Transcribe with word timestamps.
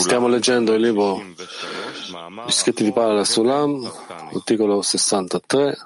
Stiamo 0.00 0.28
leggendo 0.28 0.74
il 0.74 0.80
libro 0.80 1.20
Gli 2.46 2.50
scritti 2.50 2.84
di 2.84 2.92
Pala 2.92 3.24
Sulam, 3.24 3.90
articolo 4.32 4.80
63, 4.80 5.78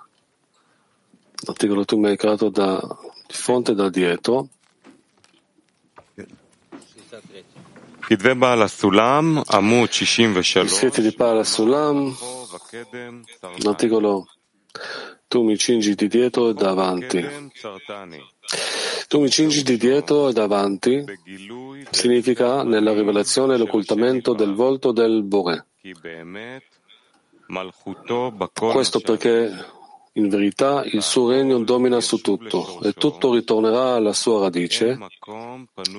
l'articolo 1.46 1.84
tu 1.86 1.98
mi 1.98 2.08
hai 2.08 2.16
creato 2.16 2.50
da, 2.50 2.78
di 3.26 3.34
fronte 3.34 3.72
e 3.72 3.74
da 3.74 3.88
dietro. 3.88 4.48
Gli 10.68 10.68
scritti 10.68 11.00
di 11.00 11.12
Pala 11.12 11.42
Sulam, 11.42 12.14
l'articolo 13.62 14.26
tu 15.26 15.42
mi 15.42 15.56
cingi 15.56 15.94
di 15.94 16.06
dietro 16.06 16.50
e 16.50 16.54
davanti. 16.54 17.52
Di 19.14 19.76
dietro 19.76 20.28
e 20.28 20.32
davanti 20.32 21.04
significa 21.90 22.64
nella 22.64 22.92
rivelazione 22.92 23.56
l'occultamento 23.56 24.32
del 24.32 24.54
volto 24.54 24.90
del 24.90 25.22
Bore. 25.22 25.66
Questo 28.72 29.00
perché 29.00 29.52
in 30.14 30.28
verità 30.28 30.82
il 30.84 31.02
suo 31.02 31.30
regno 31.30 31.62
domina 31.62 32.00
su 32.00 32.18
tutto 32.18 32.80
e 32.82 32.92
tutto 32.92 33.34
ritornerà 33.34 33.94
alla 33.94 34.12
sua 34.12 34.40
radice 34.40 34.98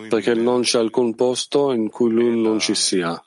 perché 0.09 0.33
non 0.33 0.61
c'è 0.61 0.79
alcun 0.79 1.15
posto 1.15 1.71
in 1.71 1.89
cui 1.89 2.11
lui 2.11 2.41
non 2.41 2.59
ci 2.59 2.75
sia. 2.75 3.21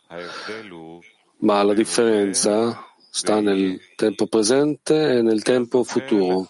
Ma 1.40 1.62
la 1.62 1.74
differenza 1.74 2.84
sta 3.10 3.40
nel 3.40 3.80
tempo 3.96 4.26
presente 4.26 5.16
e 5.16 5.23
nel 5.23 5.42
tempo 5.42 5.82
futuro, 5.84 6.46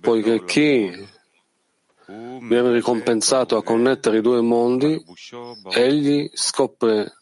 poiché 0.00 0.44
chi 0.44 1.18
viene 2.40 2.72
ricompensato 2.72 3.56
a 3.56 3.62
connettere 3.62 4.18
i 4.18 4.22
due 4.22 4.40
mondi, 4.40 5.02
egli 5.70 6.28
scopre 6.32 7.14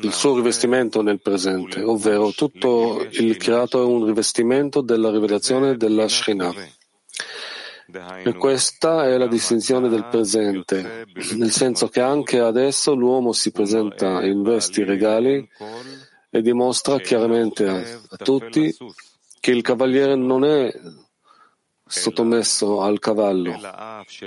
il 0.00 0.12
suo 0.12 0.36
rivestimento 0.36 1.00
nel 1.02 1.20
presente, 1.20 1.82
ovvero 1.82 2.30
tutto 2.32 3.06
il 3.10 3.36
creato 3.36 3.80
è 3.80 3.84
un 3.84 4.04
rivestimento 4.04 4.82
della 4.82 5.10
rivelazione 5.10 5.76
della 5.76 6.08
Shekhinah. 6.08 6.52
E 8.24 8.34
questa 8.34 9.06
è 9.06 9.16
la 9.16 9.28
distinzione 9.28 9.88
del 9.88 10.06
presente, 10.10 11.06
nel 11.36 11.52
senso 11.52 11.88
che 11.88 12.00
anche 12.00 12.40
adesso 12.40 12.94
l'uomo 12.94 13.32
si 13.32 13.52
presenta 13.52 14.24
in 14.24 14.42
vesti 14.42 14.82
regali 14.82 15.48
e 16.28 16.42
dimostra 16.42 16.98
chiaramente 16.98 17.66
a, 17.66 17.76
a 17.76 18.16
tutti 18.16 18.76
che 19.38 19.50
il 19.52 19.62
cavaliere 19.62 20.16
non 20.16 20.44
è 20.44 20.74
sottomesso 21.86 22.82
al 22.82 22.98
cavallo, 22.98 23.54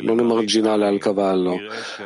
non 0.02 0.20
è 0.20 0.24
marginale 0.24 0.88
al 0.88 0.98
cavallo, 0.98 1.58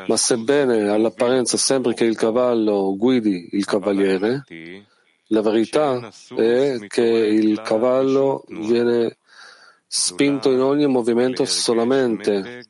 ma 0.08 0.18
sebbene 0.18 0.90
all'apparenza 0.90 1.58
sembri 1.58 1.94
che 1.94 2.06
il 2.06 2.16
cavallo 2.16 2.96
guidi 2.98 3.50
il 3.52 3.66
cavaliere, 3.66 4.44
la 5.28 5.42
verità 5.42 6.10
è 6.36 6.78
che 6.88 7.04
il 7.04 7.62
cavallo 7.62 8.44
viene 8.48 9.18
spinto 9.88 10.52
in 10.52 10.60
ogni 10.60 10.88
movimento 10.88 11.46
solamente 11.46 12.66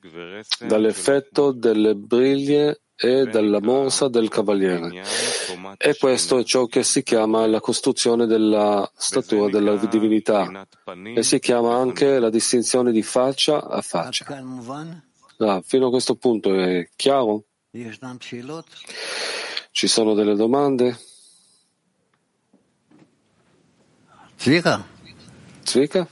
dall'effetto 0.60 1.54
delle 1.54 1.96
briglie 1.96 2.83
e 2.96 3.26
dalla 3.26 3.60
morsa 3.60 4.08
del 4.08 4.30
cavaliere. 4.30 5.04
E 5.78 5.98
questo 5.98 6.38
è 6.40 6.44
ciò 6.44 6.66
che 6.66 6.84
si 6.84 7.04
chiama 7.04 7.46
la 7.48 7.60
costruzione 7.60 8.26
della 8.26 8.90
statura 8.96 9.50
della 9.50 9.76
divinità 9.76 10.66
e 11.16 11.24
si 11.24 11.40
chiama 11.40 11.76
anche 11.76 12.20
la 12.20 12.30
distinzione 12.30 12.92
di 12.92 13.02
faccia 13.02 13.68
a 13.68 13.82
faccia. 13.82 14.26
Ah, 15.38 15.62
fino 15.66 15.88
a 15.88 15.90
questo 15.90 16.16
punto 16.16 16.54
è 16.54 16.88
chiaro? 16.96 17.46
Ci 19.72 19.88
sono 19.88 20.14
delle 20.14 20.36
domande? 20.36 20.98
Zvika? 24.38 24.86
Zvika? 25.64 26.08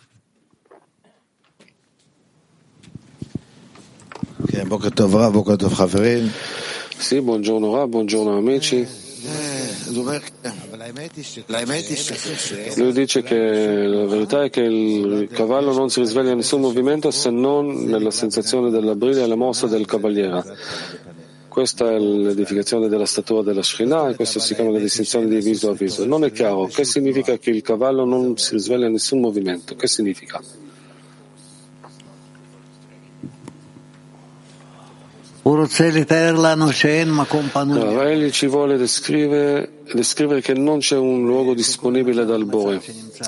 Sì, 7.01 7.19
buongiorno 7.19 7.75
Ra, 7.75 7.87
buongiorno 7.87 8.37
amici. 8.37 8.87
Lui 12.75 12.93
dice 12.93 13.23
che 13.23 13.35
la 13.35 14.05
verità 14.05 14.43
è 14.43 14.51
che 14.51 14.61
il 14.61 15.27
cavallo 15.31 15.73
non 15.73 15.89
si 15.89 15.99
risveglia 15.99 16.29
in 16.29 16.37
nessun 16.37 16.61
movimento 16.61 17.09
se 17.09 17.31
non 17.31 17.85
nella 17.85 18.11
sensazione 18.11 18.69
della 18.69 18.93
briglia 18.93 19.23
e 19.23 19.27
la 19.27 19.35
mossa 19.35 19.65
del 19.65 19.87
cavaliere. 19.87 20.43
Questa 21.47 21.91
è 21.91 21.97
l'edificazione 21.97 22.87
della 22.87 23.07
statua 23.07 23.41
della 23.41 23.63
Shekhinah 23.63 24.09
e 24.09 24.15
questo 24.15 24.37
si 24.37 24.53
chiama 24.53 24.69
la 24.69 24.79
distinzione 24.79 25.27
di 25.27 25.39
viso 25.39 25.71
a 25.71 25.73
viso. 25.73 26.05
Non 26.05 26.23
è 26.23 26.31
chiaro 26.31 26.67
che 26.67 26.85
significa 26.85 27.35
che 27.39 27.49
il 27.49 27.63
cavallo 27.63 28.05
non 28.05 28.37
si 28.37 28.53
risveglia 28.53 28.85
in 28.85 28.91
nessun 28.91 29.19
movimento. 29.19 29.75
Che 29.75 29.87
significa? 29.87 30.39
No, 37.83 38.01
egli 38.03 38.29
ci 38.29 38.45
vuole 38.45 38.77
descrivere, 38.77 39.81
descrivere, 39.91 40.39
che 40.41 40.53
non 40.53 40.79
c'è 40.79 40.97
un 40.97 41.25
luogo 41.25 41.55
disponibile 41.55 42.25
dal 42.25 42.45
Bore 42.45 42.79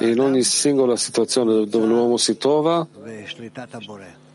in 0.02 0.20
ogni 0.20 0.44
singola 0.44 0.96
situazione 0.96 1.66
dove 1.68 1.88
l'uomo 1.88 2.18
si 2.18 2.38
trova, 2.38 2.86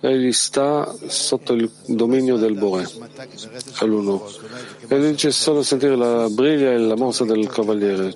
egli 0.01 0.33
sta 0.33 0.93
sotto 1.07 1.53
il 1.53 1.71
dominio 1.87 2.37
del 2.37 2.55
Bore. 2.55 2.89
E 4.89 4.99
dice 5.11 5.31
solo 5.31 5.63
sentire 5.63 5.95
la 5.95 6.29
briglia 6.29 6.73
e 6.73 6.79
la 6.79 6.97
mossa 6.97 7.25
del 7.25 7.47
cavaliere. 7.47 8.13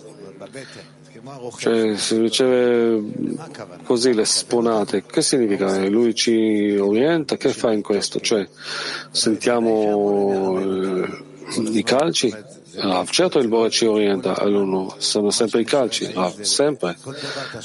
Cioè, 1.56 1.96
si 1.96 2.18
riceve 2.18 3.00
così 3.84 4.12
le 4.12 4.24
sponate, 4.24 5.04
che 5.04 5.22
significa? 5.22 5.86
Lui 5.88 6.14
ci 6.14 6.76
orienta, 6.76 7.36
che 7.36 7.50
fa 7.50 7.72
in 7.72 7.80
questo? 7.82 8.18
Cioè, 8.18 8.48
sentiamo 9.10 10.58
i 11.70 11.82
calci? 11.84 12.34
Rav, 12.74 13.08
certo 13.10 13.38
il 13.38 13.48
Bore 13.48 13.70
ci 13.70 13.84
orienta 13.84 14.38
all'uno, 14.38 14.94
sono 14.96 15.30
sempre 15.30 15.60
i 15.60 15.64
calci, 15.64 16.10
Rav, 16.12 16.40
sempre 16.40 16.96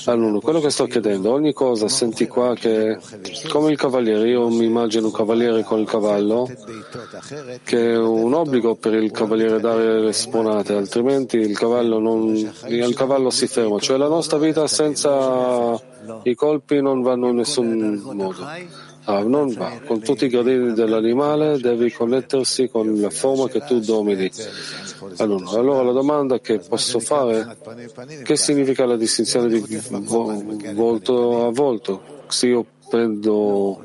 all'uno. 0.05 0.39
Quello 0.39 0.59
che 0.59 0.69
sto 0.69 0.85
chiedendo, 0.85 1.31
ogni 1.31 1.53
cosa 1.53 1.87
senti 1.87 2.27
qua 2.27 2.53
che 2.55 2.97
come 3.49 3.71
il 3.71 3.77
cavaliere, 3.77 4.27
io 4.27 4.49
mi 4.49 4.65
immagino 4.65 5.07
un 5.07 5.13
cavaliere 5.13 5.63
con 5.63 5.79
il 5.79 5.87
cavallo, 5.87 6.49
che 7.63 7.91
è 7.91 7.97
un 7.97 8.33
obbligo 8.33 8.75
per 8.75 8.95
il 8.95 9.11
cavaliere 9.11 9.59
dare 9.59 10.01
le 10.01 10.13
sponate, 10.13 10.73
altrimenti 10.73 11.37
il 11.37 11.57
cavallo, 11.57 11.99
non, 11.99 12.35
il 12.67 12.93
cavallo 12.93 13.29
si 13.29 13.47
ferma, 13.47 13.79
cioè 13.79 13.97
la 13.97 14.09
nostra 14.09 14.37
vita 14.37 14.67
senza 14.67 15.79
i 16.23 16.35
colpi 16.35 16.81
non 16.81 17.01
vanno 17.01 17.29
in 17.29 17.35
nessun 17.35 18.01
modo. 18.13 18.45
Ah, 19.09 19.23
non 19.23 19.53
va. 19.53 19.79
Con 19.85 20.01
tutti 20.01 20.25
i 20.25 20.27
gradini 20.27 20.73
dell'animale 20.73 21.59
devi 21.59 21.89
connettersi 21.91 22.67
con 22.67 22.99
la 22.99 23.09
forma 23.09 23.47
che 23.47 23.61
tu 23.61 23.79
domini. 23.79 24.29
Allora, 25.17 25.49
allora 25.51 25.83
la 25.83 25.93
domanda 25.93 26.39
che 26.39 26.59
posso 26.59 26.99
fare, 26.99 27.57
che 28.23 28.35
significa 28.35 28.85
la 28.85 28.97
distinzione 28.97 29.47
di 29.47 29.81
volto 30.73 31.45
a 31.45 31.51
volto? 31.51 32.01
Se 32.27 32.47
io 32.47 32.65
prendo 32.89 33.81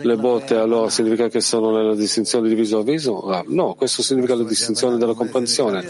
le 0.00 0.16
botte, 0.16 0.56
allora 0.56 0.88
significa 0.90 1.28
che 1.28 1.40
sono 1.40 1.70
nella 1.70 1.94
distinzione 1.94 2.48
di 2.48 2.54
viso 2.56 2.78
a 2.78 2.82
viso? 2.82 3.20
Ah, 3.28 3.44
no, 3.46 3.74
questo 3.74 4.02
significa 4.02 4.34
la 4.34 4.44
distinzione 4.44 4.96
della 4.96 5.14
comprensione. 5.14 5.84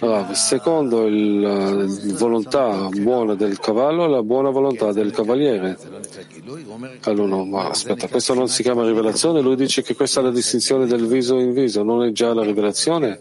Ah, 0.00 0.34
secondo 0.34 1.08
la 1.08 1.86
volontà 2.18 2.88
buona 2.88 3.34
del 3.34 3.58
cavallo, 3.58 4.06
la 4.06 4.22
buona 4.22 4.50
volontà 4.50 4.92
del 4.92 5.10
cavaliere. 5.10 5.78
Allora, 7.02 7.28
no, 7.28 7.44
ma 7.44 7.68
aspetta, 7.68 8.08
questo 8.08 8.34
non 8.34 8.48
si 8.48 8.62
chiama 8.62 8.84
rivelazione? 8.86 9.40
Lui 9.40 9.56
dice 9.56 9.82
che 9.82 9.94
questa 9.94 10.20
è 10.20 10.22
la 10.22 10.30
distinzione 10.30 10.86
del 10.86 11.06
viso 11.06 11.38
in 11.38 11.52
viso, 11.52 11.82
non 11.82 12.04
è 12.04 12.12
già 12.12 12.34
la 12.34 12.42
rivelazione? 12.42 13.20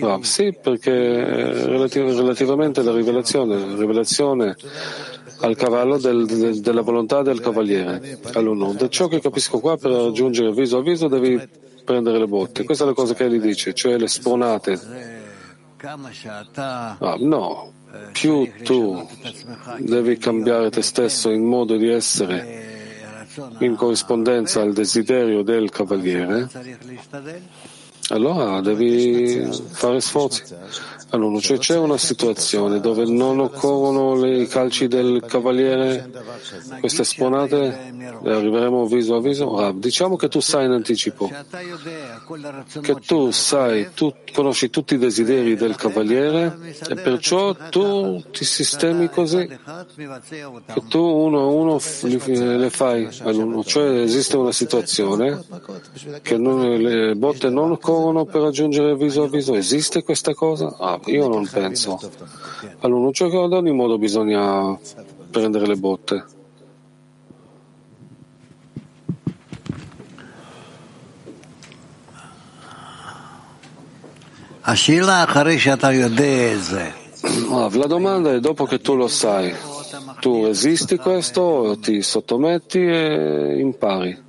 Ah, 0.00 0.18
sì, 0.22 0.54
perché 0.60 0.90
relativ- 0.92 2.16
relativamente 2.16 2.80
alla 2.80 2.94
rivelazione, 2.94 3.58
la 3.58 3.76
rivelazione 3.76 4.56
al 5.40 5.56
cavallo 5.56 5.98
del, 5.98 6.26
del, 6.26 6.60
della 6.60 6.80
volontà 6.80 7.22
del 7.22 7.40
cavaliere. 7.40 8.18
Allora, 8.32 8.72
da 8.72 8.88
ciò 8.88 9.06
che 9.06 9.20
capisco 9.20 9.60
qua, 9.60 9.76
per 9.76 9.92
raggiungere 9.92 10.52
viso 10.52 10.78
a 10.78 10.82
viso 10.82 11.08
devi 11.08 11.40
prendere 11.84 12.18
le 12.18 12.26
botte. 12.26 12.64
Questa 12.64 12.84
è 12.84 12.86
la 12.86 12.92
cosa 12.92 13.14
che 13.14 13.24
egli 13.24 13.38
dice, 13.38 13.72
cioè 13.74 13.96
le 13.96 14.08
spronate. 14.08 14.80
Ah, 16.98 17.16
no, 17.18 17.72
più 18.12 18.50
tu 18.62 19.08
devi 19.78 20.18
cambiare 20.18 20.70
te 20.70 20.82
stesso 20.82 21.30
in 21.30 21.44
modo 21.44 21.76
di 21.76 21.88
essere 21.88 22.66
in 23.60 23.76
corrispondenza 23.76 24.60
al 24.62 24.72
desiderio 24.72 25.42
del 25.42 25.70
cavaliere, 25.70 26.48
allora 28.08 28.60
devi 28.60 29.46
fare 29.70 30.00
sforzi. 30.00 30.42
Allora, 31.10 31.40
cioè 31.40 31.56
c'è 31.56 31.78
una 31.78 31.96
situazione 31.96 32.80
dove 32.80 33.06
non 33.06 33.40
occorrono 33.40 34.26
i 34.26 34.46
calci 34.46 34.88
del 34.88 35.22
cavaliere, 35.26 36.10
queste 36.80 37.02
sponate, 37.02 37.94
le 38.22 38.34
arriveremo 38.34 38.84
viso 38.86 39.14
a 39.14 39.20
viso. 39.20 39.56
Ah, 39.56 39.72
diciamo 39.74 40.16
che 40.16 40.28
tu 40.28 40.40
sai 40.40 40.66
in 40.66 40.72
anticipo, 40.72 41.30
che 42.82 42.94
tu 42.96 43.30
sai, 43.30 43.88
tu 43.94 44.14
conosci 44.34 44.68
tutti 44.68 44.94
i 44.94 44.98
desideri 44.98 45.56
del 45.56 45.76
cavaliere 45.76 46.58
e 46.86 46.94
perciò 46.96 47.56
tu 47.70 48.22
ti 48.30 48.44
sistemi 48.44 49.08
così, 49.08 49.46
che 49.46 50.82
tu 50.88 51.00
uno 51.00 51.40
a 51.40 51.46
uno 51.46 51.80
le 52.02 52.70
fai 52.70 53.08
all'uno. 53.22 53.64
Cioè 53.64 54.00
esiste 54.00 54.36
una 54.36 54.52
situazione 54.52 55.42
che 56.20 56.36
non, 56.36 56.76
le 56.76 57.14
botte 57.14 57.48
non 57.48 57.70
occorrono 57.70 57.97
per 58.24 58.42
raggiungere 58.42 58.96
viso 58.96 59.24
a 59.24 59.28
viso. 59.28 59.54
Esiste 59.54 60.02
questa 60.02 60.34
cosa? 60.34 60.76
Ah, 60.78 61.00
io 61.06 61.28
non 61.28 61.48
penso. 61.50 61.98
Allora, 62.80 63.02
non 63.02 63.10
c'è 63.10 63.28
che 63.28 63.36
ad 63.36 63.52
ogni 63.52 63.72
modo 63.72 63.98
bisogna 63.98 64.78
prendere 65.30 65.66
le 65.66 65.76
botte. 65.76 66.24
la 77.72 77.86
domanda 77.86 78.34
è 78.34 78.38
dopo 78.38 78.66
che 78.66 78.80
tu 78.80 78.96
lo 78.96 79.08
sai, 79.08 79.54
tu 80.20 80.44
resisti 80.44 80.98
questo, 80.98 81.78
ti 81.80 82.02
sottometti 82.02 82.78
e 82.78 83.60
impari. 83.60 84.27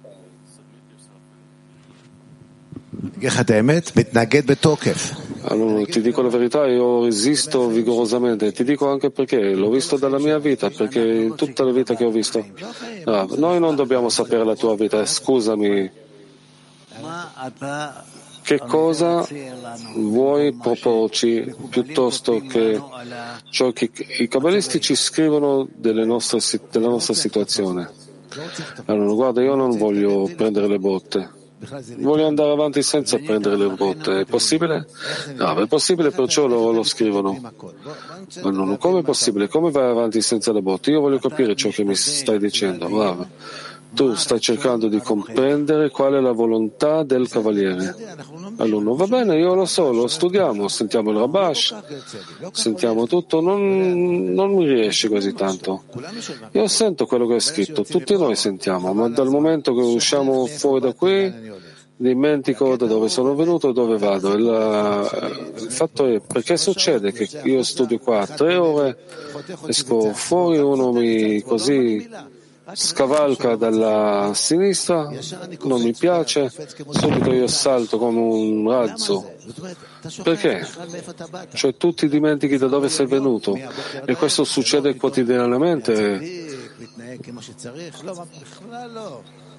Allora, 5.44 5.86
ti 5.86 6.02
dico 6.02 6.22
la 6.22 6.30
verità, 6.30 6.66
io 6.68 7.06
resisto 7.06 7.68
vigorosamente, 7.68 8.52
ti 8.52 8.64
dico 8.64 8.90
anche 8.90 9.10
perché, 9.10 9.54
l'ho 9.54 9.70
visto 9.70 9.98
dalla 9.98 10.20
mia 10.20 10.38
vita, 10.38 10.70
perché 10.70 11.00
in 11.00 11.36
tutta 11.36 11.64
la 11.64 11.72
vita 11.72 11.96
che 11.96 12.04
ho 12.04 12.12
visto. 12.12 12.46
No, 13.06 13.28
noi 13.36 13.60
non 13.60 13.76
dobbiamo 13.76 14.10
sapere 14.10 14.44
la 14.44 14.56
tua 14.56 14.76
vita, 14.76 15.06
scusami. 15.06 15.90
Che 18.42 18.60
cosa 18.68 19.28
vuoi 19.96 20.54
proporci 20.54 21.54
piuttosto 21.70 22.40
che 22.42 22.82
ciò 23.52 23.72
che 23.72 23.92
i 24.18 24.28
cabalisti 24.28 24.82
ci 24.82 24.96
scrivono 24.96 25.68
nostre, 25.82 26.40
della 26.72 26.90
nostra 26.90 27.14
situazione? 27.14 27.90
Allora, 28.86 29.14
guarda, 29.14 29.42
io 29.42 29.56
non 29.56 29.78
voglio 29.78 30.30
prendere 30.36 30.68
le 30.68 30.80
botte. 30.80 31.38
Voglio 31.98 32.26
andare 32.26 32.52
avanti 32.52 32.82
senza 32.82 33.18
prendere 33.18 33.58
le 33.58 33.68
botte. 33.68 34.22
È 34.22 34.26
possibile? 34.26 34.88
No, 35.36 35.56
è 35.56 35.68
possibile, 35.68 36.12
perciò 36.12 36.48
lo, 36.48 36.72
lo 36.72 36.84
scrivono. 36.84 37.38
Ma 38.42 38.52
non, 38.52 38.78
come 38.78 39.00
è 39.00 39.04
possibile? 39.04 39.50
Come 39.50 39.70
vai 39.70 39.90
avanti 39.90 40.22
senza 40.22 40.54
le 40.54 40.62
botte? 40.62 40.92
Io 40.92 41.02
voglio 41.02 41.20
capire 41.20 41.56
ciò 41.56 41.70
che 41.70 41.84
mi 41.84 41.96
stai 41.96 42.40
dicendo. 42.40 42.88
Bravo. 42.88 43.28
Tu 43.94 44.14
stai 44.16 44.40
cercando 44.40 44.88
di 44.88 45.00
comprendere 45.00 45.90
qual 45.90 46.14
è 46.14 46.20
la 46.20 46.32
volontà 46.32 47.04
del 47.04 47.28
cavaliere. 47.28 47.96
Allora, 48.58 48.94
va 48.94 49.08
bene, 49.08 49.38
io 49.38 49.54
lo 49.56 49.66
so, 49.66 49.92
lo 49.92 50.08
studiamo, 50.08 50.68
sentiamo 50.68 51.12
il 51.12 51.18
Rabash, 51.18 51.76
sentiamo 52.52 53.08
tutto, 53.08 53.42
non, 53.42 54.32
non 54.34 54.54
mi 54.54 54.68
riesce 54.68 55.10
così 55.10 55.34
tanto. 55.34 55.84
Io 56.52 56.68
sento 56.68 57.06
quello 57.06 57.26
che 57.26 57.38
è 57.38 57.40
scritto, 57.40 57.84
tutti 57.84 58.16
noi 58.16 58.36
sentiamo, 58.36 58.94
ma 58.94 59.10
dal 59.10 59.30
momento 59.30 59.74
che 59.74 59.82
usciamo 59.82 60.46
fuori 60.46 60.82
da 60.82 60.94
qui, 60.94 61.58
dimentico 61.96 62.78
da 62.78 62.86
dove 62.86 63.10
sono 63.10 63.36
venuto 63.36 63.70
e 63.70 63.74
dove 63.74 63.98
vado. 63.98 64.34
Il, 64.34 65.54
il, 65.56 65.72
fatto 65.72 66.06
è 66.06 66.22
perché 66.22 66.56
succede 66.56 67.12
che 67.12 67.28
io 67.44 67.62
studio 67.64 67.98
qua 67.98 68.26
tre 68.26 68.56
ore, 68.56 68.98
esco 69.68 70.14
fuori, 70.14 70.60
uno 70.60 70.94
mi 70.94 71.42
così 71.42 72.38
scavalca 72.74 73.56
dalla 73.56 74.32
sinistra, 74.34 75.10
non 75.64 75.82
mi 75.82 75.94
piace, 75.94 76.52
subito 76.90 77.32
io 77.32 77.48
salto 77.48 77.98
come 77.98 78.20
un 78.20 78.70
razzo. 78.70 79.34
Perché? 80.24 80.68
Cioè 81.54 81.76
tu 81.76 81.94
ti 81.94 82.08
dimentichi 82.08 82.58
da 82.58 82.68
dove 82.68 82.90
sei 82.90 83.06
venuto 83.08 83.58
e 84.06 84.16
questo 84.16 84.44
succede 84.44 84.96
quotidianamente. 84.96 86.48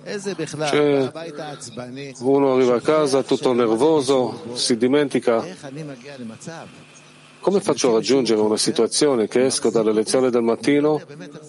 Cioè, 0.02 1.10
uno 2.20 2.54
arriva 2.54 2.76
a 2.76 2.80
casa 2.80 3.22
tutto 3.22 3.52
nervoso, 3.52 4.54
si 4.54 4.76
dimentica 4.76 5.44
come 7.40 7.60
faccio 7.60 7.90
a 7.90 7.92
raggiungere 7.94 8.40
una 8.40 8.56
situazione 8.56 9.26
che 9.26 9.46
esco 9.46 9.70
dalle 9.70 9.92
lezioni 9.92 10.30
del 10.30 10.42
mattino, 10.42 11.00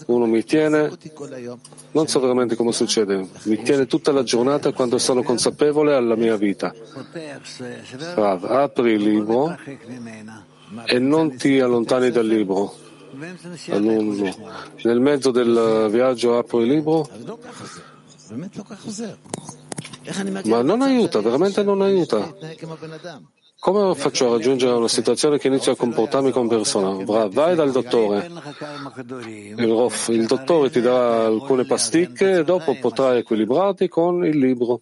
uno 0.07 0.25
mi 0.25 0.43
tiene, 0.43 0.91
non 1.91 2.07
so 2.07 2.19
veramente 2.19 2.55
come 2.55 2.71
succede, 2.71 3.27
mi 3.43 3.61
tiene 3.61 3.85
tutta 3.87 4.11
la 4.11 4.23
giornata 4.23 4.71
quando 4.71 4.97
sono 4.97 5.21
consapevole 5.21 5.93
alla 5.93 6.15
mia 6.15 6.37
vita. 6.37 6.73
Rav, 8.15 8.45
apri 8.45 8.93
il 8.93 9.01
libro 9.01 9.57
e 10.85 10.99
non 10.99 11.35
ti 11.35 11.59
allontani 11.59 12.09
dal 12.09 12.25
libro. 12.25 12.73
Alunno. 13.69 14.33
Nel 14.83 14.99
mezzo 15.01 15.31
del 15.31 15.87
viaggio 15.91 16.37
apro 16.37 16.61
il 16.61 16.69
libro, 16.69 17.09
ma 20.45 20.61
non 20.61 20.81
aiuta, 20.81 21.19
veramente 21.19 21.61
non 21.63 21.81
aiuta. 21.81 22.33
Come 23.61 23.93
faccio 23.93 24.25
a 24.25 24.31
raggiungere 24.31 24.73
una 24.73 24.87
situazione 24.87 25.37
che 25.37 25.45
inizio 25.45 25.73
a 25.73 25.75
comportarmi 25.75 26.31
come 26.31 26.47
persona? 26.47 27.03
Vai 27.29 27.53
dal 27.53 27.69
dottore. 27.69 28.25
Il, 28.25 29.67
rof, 29.67 30.07
il 30.07 30.25
dottore 30.25 30.71
ti 30.71 30.81
darà 30.81 31.25
alcune 31.27 31.65
pasticche 31.65 32.39
e 32.39 32.43
dopo 32.43 32.75
potrai 32.79 33.19
equilibrarti 33.19 33.87
con 33.87 34.25
il 34.25 34.35
libro. 34.39 34.81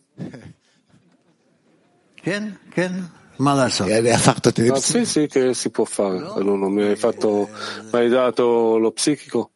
Ma 4.69 4.79
sì, 4.79 5.05
sì, 5.05 5.27
che 5.27 5.53
si 5.53 5.71
può 5.71 5.83
fare. 5.83 6.17
Allora, 6.17 6.69
mi 6.69 6.83
hai, 6.83 6.95
fatto, 6.95 7.49
mi 7.91 7.99
hai 7.99 8.07
dato 8.07 8.77
lo 8.77 8.91
psichico? 8.91 9.51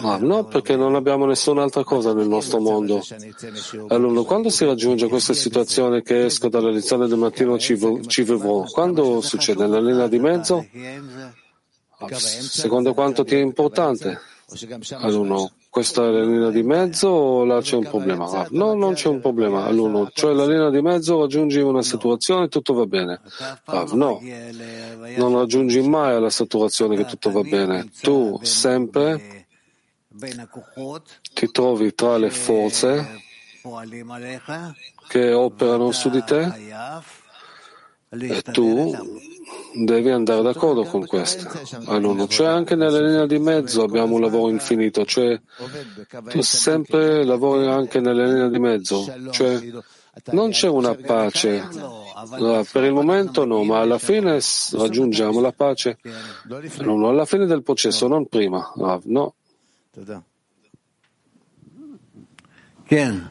Ma 0.00 0.16
no, 0.16 0.44
perché 0.44 0.76
non 0.76 0.94
abbiamo 0.94 1.26
nessun'altra 1.26 1.84
cosa 1.84 2.14
nel 2.14 2.28
nostro 2.28 2.60
mondo. 2.60 3.02
Allora, 3.88 4.22
quando 4.22 4.50
si 4.50 4.64
raggiunge 4.64 5.08
questa 5.08 5.32
situazione 5.32 6.02
che 6.02 6.26
esco 6.26 6.48
dalla 6.48 6.70
lezione 6.70 7.06
del 7.06 7.18
mattino 7.18 7.58
ci, 7.58 7.78
ci 8.06 8.22
vivrò, 8.22 8.62
quando 8.64 9.20
succede? 9.20 9.66
Nella 9.66 9.80
linea 9.80 10.08
di 10.08 10.18
mezzo? 10.18 10.66
Secondo 12.12 12.94
quanto 12.94 13.24
ti 13.24 13.34
è 13.34 13.40
importante? 13.40 14.18
Allora, 14.98 15.50
questa 15.74 16.06
è 16.06 16.10
la 16.12 16.22
linea 16.22 16.50
di 16.50 16.62
mezzo 16.62 17.08
o 17.08 17.44
là 17.44 17.60
c'è 17.60 17.74
un 17.74 17.88
problema? 17.88 18.26
Ah, 18.26 18.46
no, 18.50 18.74
non 18.74 18.94
c'è 18.94 19.08
un 19.08 19.18
problema 19.18 19.64
all'uno, 19.64 20.08
cioè 20.12 20.32
la 20.32 20.46
linea 20.46 20.70
di 20.70 20.80
mezzo 20.80 21.18
raggiungi 21.18 21.58
una 21.58 21.82
saturazione 21.82 22.44
e 22.44 22.48
tutto 22.48 22.74
va 22.74 22.86
bene. 22.86 23.20
Ah, 23.64 23.84
no, 23.90 24.20
non 25.16 25.36
raggiungi 25.36 25.80
mai 25.80 26.20
la 26.20 26.30
saturazione 26.30 26.94
che 26.94 27.06
tutto 27.06 27.32
va 27.32 27.40
bene. 27.40 27.90
Tu 28.00 28.38
sempre 28.42 29.48
ti 31.34 31.50
trovi 31.50 31.92
tra 31.92 32.18
le 32.18 32.30
forze 32.30 33.22
che 35.08 35.32
operano 35.32 35.90
su 35.90 36.08
di 36.08 36.22
te 36.22 36.52
tu 38.52 39.22
devi 39.74 40.10
andare 40.10 40.42
d'accordo 40.42 40.84
con 40.84 41.04
questo. 41.06 41.48
Allora, 41.86 42.26
cioè 42.26 42.46
anche 42.46 42.74
nella 42.76 43.00
linea 43.00 43.26
di 43.26 43.38
mezzo 43.38 43.82
abbiamo 43.82 44.14
un 44.14 44.20
lavoro 44.20 44.50
infinito, 44.50 45.04
cioè 45.04 45.40
tu 46.28 46.40
sempre 46.42 47.24
lavori 47.24 47.66
anche 47.66 48.00
nella 48.00 48.24
linea 48.24 48.48
di 48.48 48.58
mezzo, 48.58 49.04
cioè 49.30 49.60
non 50.30 50.50
c'è 50.50 50.68
una 50.68 50.94
pace. 50.94 51.68
Per 52.70 52.84
il 52.84 52.92
momento 52.92 53.44
no, 53.44 53.64
ma 53.64 53.80
alla 53.80 53.98
fine 53.98 54.38
raggiungiamo 54.72 55.40
la 55.40 55.52
pace. 55.52 55.98
No, 56.78 57.08
alla 57.08 57.24
fine 57.24 57.46
del 57.46 57.62
processo, 57.62 58.06
non 58.06 58.26
prima. 58.26 58.72
No. 59.04 59.34
Ken. 62.86 63.30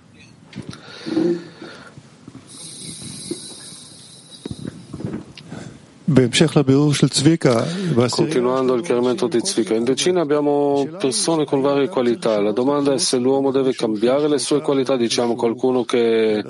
Continuando 8.10 8.74
il 8.74 8.82
chiarimento 8.82 9.28
di 9.28 9.40
Zvika, 9.42 9.74
in 9.74 9.86
decina 9.86 10.20
abbiamo 10.20 10.86
persone 11.00 11.46
con 11.46 11.62
varie 11.62 11.88
qualità. 11.88 12.42
La 12.42 12.52
domanda 12.52 12.92
è 12.94 12.98
se 12.98 13.18
l'uomo 13.18 13.52
deve 13.52 13.74
cambiare 13.74 14.28
le 14.28 14.38
sue 14.38 14.60
qualità, 14.60 14.98
diciamo 14.98 15.36
qualcuno 15.36 15.86
che, 15.86 16.44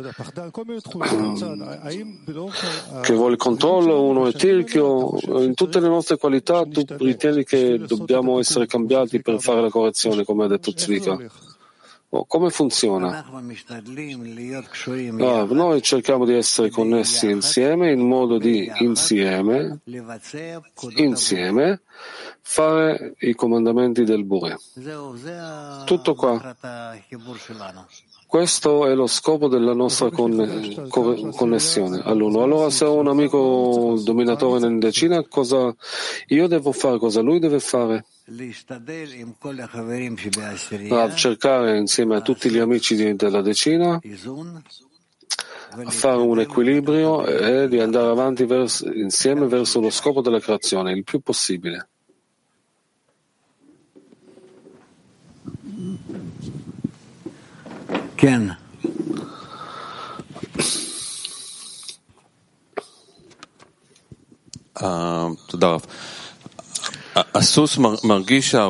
che 3.02 3.14
vuole 3.14 3.38
controllo, 3.38 4.02
uno 4.02 4.26
è 4.28 4.34
tirchio. 4.34 5.20
In 5.44 5.54
tutte 5.54 5.80
le 5.80 5.88
nostre 5.88 6.18
qualità 6.18 6.64
tu 6.66 6.84
ritieni 6.88 7.44
che 7.44 7.78
dobbiamo 7.78 8.40
essere 8.40 8.66
cambiati 8.66 9.22
per 9.22 9.40
fare 9.40 9.62
la 9.62 9.70
correzione, 9.70 10.24
come 10.24 10.46
ha 10.46 10.48
detto 10.48 10.74
Zvika? 10.76 11.52
Oh, 12.16 12.26
come 12.26 12.52
funziona? 12.52 13.26
Rav, 15.18 15.52
noi 15.52 15.82
cerchiamo 15.82 16.26
di 16.26 16.36
essere 16.36 16.70
connessi 16.70 17.28
insieme 17.28 17.92
in 17.92 18.02
modo 18.02 18.38
di 18.38 18.72
insieme, 18.82 19.80
insieme 20.96 21.82
fare 22.40 23.16
i 23.18 23.34
comandamenti 23.34 24.04
del 24.04 24.26
Bure. 24.26 24.58
Tutto 25.86 26.14
qua. 26.14 26.56
Questo 28.34 28.88
è 28.88 28.96
lo 28.96 29.06
scopo 29.06 29.48
della 29.48 29.76
nostra 29.76 30.10
conne- 30.10 30.88
connessione 30.90 32.02
all'uno. 32.04 32.42
Allora, 32.42 32.72
se 32.72 32.84
ho 32.84 32.96
un 32.96 33.08
amico 33.08 34.02
dominatore 34.04 34.66
in 34.66 34.80
decina, 34.80 35.24
cosa 35.28 35.72
io 36.30 36.48
devo 36.48 36.72
fare, 36.72 36.98
cosa 36.98 37.22
lui 37.22 37.38
deve 37.38 37.60
fare? 37.60 38.06
A 40.90 41.14
cercare 41.14 41.78
insieme 41.78 42.16
a 42.16 42.22
tutti 42.22 42.50
gli 42.50 42.58
amici 42.58 43.14
della 43.14 43.44
decina 43.44 44.00
a 45.76 45.92
fare 45.92 46.18
un 46.18 46.40
equilibrio 46.40 47.28
e 47.28 47.68
di 47.68 47.80
andare 47.80 48.10
avanti 48.10 48.46
verso, 48.46 48.92
insieme 48.92 49.46
verso 49.46 49.80
lo 49.80 49.92
scopo 49.92 50.22
della 50.22 50.40
creazione 50.40 50.92
il 50.92 51.04
più 51.04 51.20
possibile. 51.20 51.90
Ken. 58.23 58.51
תודה 65.47 65.69
רב. 65.73 65.83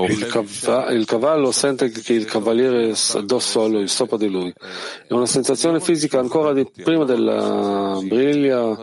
Il, 0.09 0.27
cava- 0.27 0.91
il, 0.91 1.05
cavallo 1.05 1.53
sente 1.53 1.91
che 1.91 2.15
il 2.15 2.25
cavaliere 2.25 2.91
è 2.91 2.95
addosso 3.15 3.65
a 3.65 3.69
lui, 3.69 3.87
sopra 3.89 4.17
di 4.17 4.29
lui. 4.29 4.51
È 5.07 5.13
una 5.13 5.27
sensazione 5.27 5.81
fisica 5.81 6.19
ancora 6.19 6.55
di 6.55 6.67
prima 6.83 7.05
della 7.05 7.99
briglia. 8.03 8.75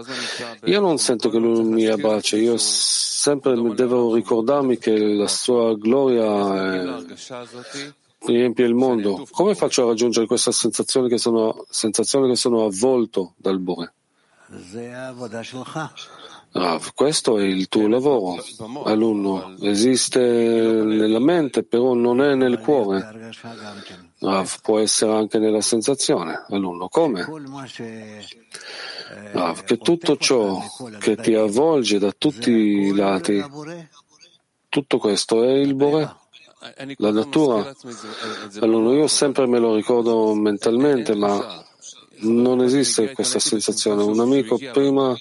Io 0.65 0.79
non 0.79 0.97
sento 0.99 1.29
che 1.29 1.39
lui 1.39 1.63
mi 1.63 1.87
abbraccia, 1.87 2.37
io 2.37 2.57
sempre 2.57 3.53
devo 3.73 4.13
ricordarmi 4.13 4.77
che 4.77 4.95
la 4.97 5.27
sua 5.27 5.75
gloria 5.75 7.03
riempie 8.26 8.66
il 8.66 8.74
mondo. 8.74 9.26
Come 9.30 9.54
faccio 9.54 9.84
a 9.84 9.86
raggiungere 9.86 10.26
questa 10.26 10.52
sensazione 10.52 11.08
che 11.08 11.18
sono, 11.18 11.64
sensazione 11.68 12.28
che 12.28 12.36
sono 12.36 12.64
avvolto 12.64 13.34
dal 13.36 13.58
Bore? 13.58 13.94
Rav, 16.52 16.94
questo 16.94 17.38
è 17.38 17.44
il 17.44 17.68
tuo 17.68 17.86
lavoro, 17.86 18.42
alunno. 18.84 19.54
Esiste 19.60 20.18
nella 20.20 21.20
mente, 21.20 21.62
però 21.62 21.94
non 21.94 22.20
è 22.20 22.34
nel 22.34 22.58
cuore. 22.58 23.30
Rav, 24.18 24.60
può 24.60 24.80
essere 24.80 25.12
anche 25.12 25.38
nella 25.38 25.60
sensazione, 25.60 26.44
alunno. 26.48 26.88
Come? 26.88 27.24
Rav, 29.32 29.62
che 29.62 29.78
tutto 29.78 30.16
ciò 30.16 30.60
che 30.98 31.14
ti 31.16 31.34
avvolge 31.34 32.00
da 32.00 32.10
tutti 32.10 32.50
i 32.50 32.94
lati, 32.94 33.40
tutto 34.68 34.98
questo 34.98 35.44
è 35.44 35.52
il 35.52 35.74
Bore? 35.74 36.16
La 36.96 37.10
natura? 37.10 37.74
Allora, 38.60 38.94
io 38.94 39.06
sempre 39.06 39.46
me 39.46 39.58
lo 39.58 39.74
ricordo 39.74 40.34
mentalmente, 40.34 41.14
ma 41.14 41.64
non 42.22 42.62
esiste 42.62 43.12
questa 43.12 43.38
sensazione. 43.38 44.02
Un 44.02 44.20
amico 44.20 44.58
prima 44.72 45.16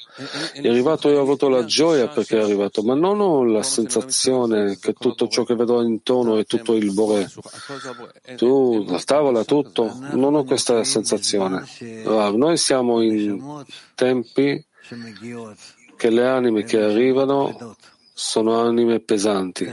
è 0.54 0.68
arrivato 0.68 1.10
e 1.10 1.16
ho 1.16 1.22
avuto 1.22 1.48
la 1.48 1.64
gioia 1.64 2.08
perché 2.08 2.38
è 2.38 2.42
arrivato, 2.42 2.84
ma 2.84 2.94
non 2.94 3.22
ho 3.22 3.46
la 3.46 3.64
sensazione 3.64 4.78
che 4.80 4.94
tutto 4.94 5.28
ciò 5.28 5.44
che 5.44 5.56
vedo 5.56 5.82
intorno 5.82 6.38
è 6.38 6.46
tutto 6.46 6.74
il 6.74 6.92
Bore. 6.94 7.32
Tu, 8.36 8.86
la 8.88 9.00
tavola, 9.00 9.44
tutto, 9.46 9.98
non 10.12 10.36
ho 10.36 10.44
questa 10.44 10.84
sensazione. 10.84 11.66
Allora, 12.04 12.32
noi 12.32 12.58
siamo 12.58 13.02
in 13.02 13.64
tempi 13.96 14.66
che 15.96 16.10
le 16.10 16.28
anime 16.28 16.64
che 16.64 16.82
arrivano 16.82 17.76
sono 18.14 18.60
anime 18.60 19.00
pesanti. 19.00 19.72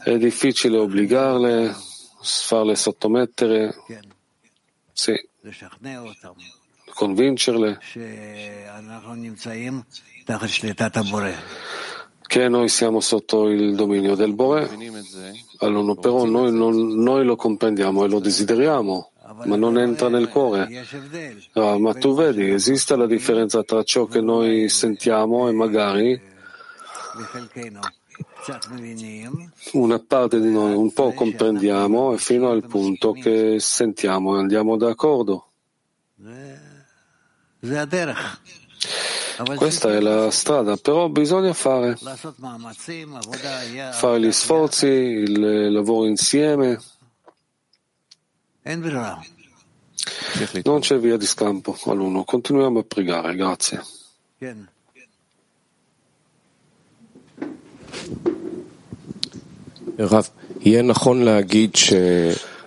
È 0.00 0.16
difficile 0.16 0.78
obbligarle, 0.78 1.74
farle 2.22 2.76
sottomettere. 2.76 3.74
Sì. 4.92 5.12
Convincerle. 6.94 7.80
Che 12.24 12.48
noi 12.48 12.68
siamo 12.68 13.00
sotto 13.00 13.48
il 13.48 13.74
dominio 13.74 14.14
del 14.14 14.34
Bore, 14.34 14.70
allora, 15.58 15.94
però 15.96 16.24
noi, 16.24 16.52
non, 16.52 17.02
noi 17.02 17.24
lo 17.24 17.34
comprendiamo 17.34 18.04
e 18.04 18.08
lo 18.08 18.20
desideriamo, 18.20 19.10
ma 19.46 19.56
non 19.56 19.78
entra 19.78 20.08
nel 20.08 20.28
cuore. 20.28 20.68
Ah, 21.54 21.76
ma 21.76 21.92
tu 21.94 22.14
vedi, 22.14 22.50
esiste 22.50 22.94
la 22.94 23.06
differenza 23.08 23.64
tra 23.64 23.82
ciò 23.82 24.06
che 24.06 24.20
noi 24.20 24.68
sentiamo 24.68 25.48
e 25.48 25.52
magari 25.52 26.22
una 29.72 29.98
parte 29.98 30.40
di 30.40 30.50
noi 30.50 30.74
un 30.74 30.92
po' 30.92 31.12
comprendiamo 31.12 32.16
fino 32.16 32.50
al 32.50 32.66
punto 32.66 33.12
che 33.12 33.60
sentiamo 33.60 34.36
e 34.36 34.40
andiamo 34.40 34.76
d'accordo. 34.76 35.46
Questa 39.56 39.90
è 39.92 40.00
la 40.00 40.30
strada, 40.30 40.76
però 40.76 41.08
bisogna 41.08 41.52
fare, 41.52 41.96
fare 43.92 44.20
gli 44.20 44.32
sforzi, 44.32 44.86
il 44.86 45.72
lavoro 45.72 46.06
insieme. 46.06 46.78
Non 50.64 50.80
c'è 50.80 50.98
via 50.98 51.16
di 51.16 51.26
scampo 51.26 51.76
all'uno. 51.86 52.24
Continuiamo 52.24 52.80
a 52.80 52.84
pregare. 52.84 53.34
Grazie. 53.34 53.82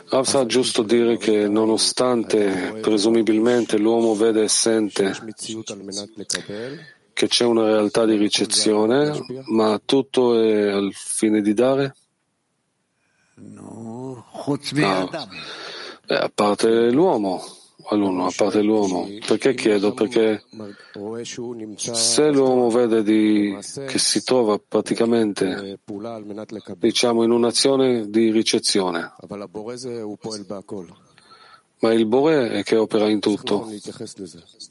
Rav, 0.10 0.26
sa 0.26 0.46
giusto 0.46 0.84
dire 0.84 1.18
che 1.18 1.48
nonostante 1.48 2.78
presumibilmente 2.82 3.78
l'uomo 3.78 4.14
vede 4.14 4.44
e 4.44 4.48
sente 4.48 5.16
che 7.14 7.28
c'è 7.28 7.46
una 7.46 7.66
realtà 7.66 8.06
di 8.06 8.18
ricezione, 8.18 9.20
ma 9.46 9.80
tutto 9.84 10.40
è 10.40 10.70
al 10.70 10.92
fine 10.94 11.42
di 11.42 11.54
dare? 11.54 11.96
No. 13.36 14.26
Eh, 16.06 16.16
a 16.16 16.32
parte 16.34 16.92
l'uomo 16.92 17.44
all'uno, 17.90 18.26
a 18.26 18.34
parte 18.36 18.62
l'uomo. 18.62 19.08
Perché 19.26 19.54
chiedo? 19.54 19.94
Perché 19.94 20.44
se 21.82 22.32
l'uomo 22.32 22.70
vede 22.70 23.04
di, 23.04 23.58
che 23.88 24.00
si 24.00 24.24
trova 24.24 24.60
praticamente, 24.66 25.80
diciamo, 26.78 27.24
in 27.24 27.32
un'azione 27.32 28.10
di 28.10 28.32
ricezione, 28.32 29.14
ma 31.84 31.92
il 31.92 32.06
Bore 32.06 32.52
è 32.52 32.64
che 32.64 32.78
opera 32.78 33.10
in 33.10 33.20
tutto. 33.20 33.70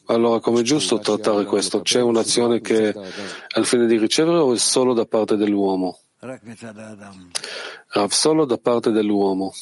Allora, 0.06 0.40
come 0.40 0.60
è 0.60 0.62
giusto 0.62 0.98
trattare 0.98 1.44
questo? 1.44 1.82
C'è 1.82 2.00
un'azione 2.00 2.62
che 2.62 2.88
è 2.88 2.94
al 3.54 3.66
fine 3.66 3.86
di 3.86 3.98
ricevere 3.98 4.38
o 4.38 4.54
è 4.54 4.58
solo 4.58 4.94
da 4.94 5.04
parte 5.04 5.36
dell'uomo? 5.36 5.98
Solo 8.08 8.46
da 8.46 8.56
parte 8.56 8.90
dell'uomo. 8.92 9.52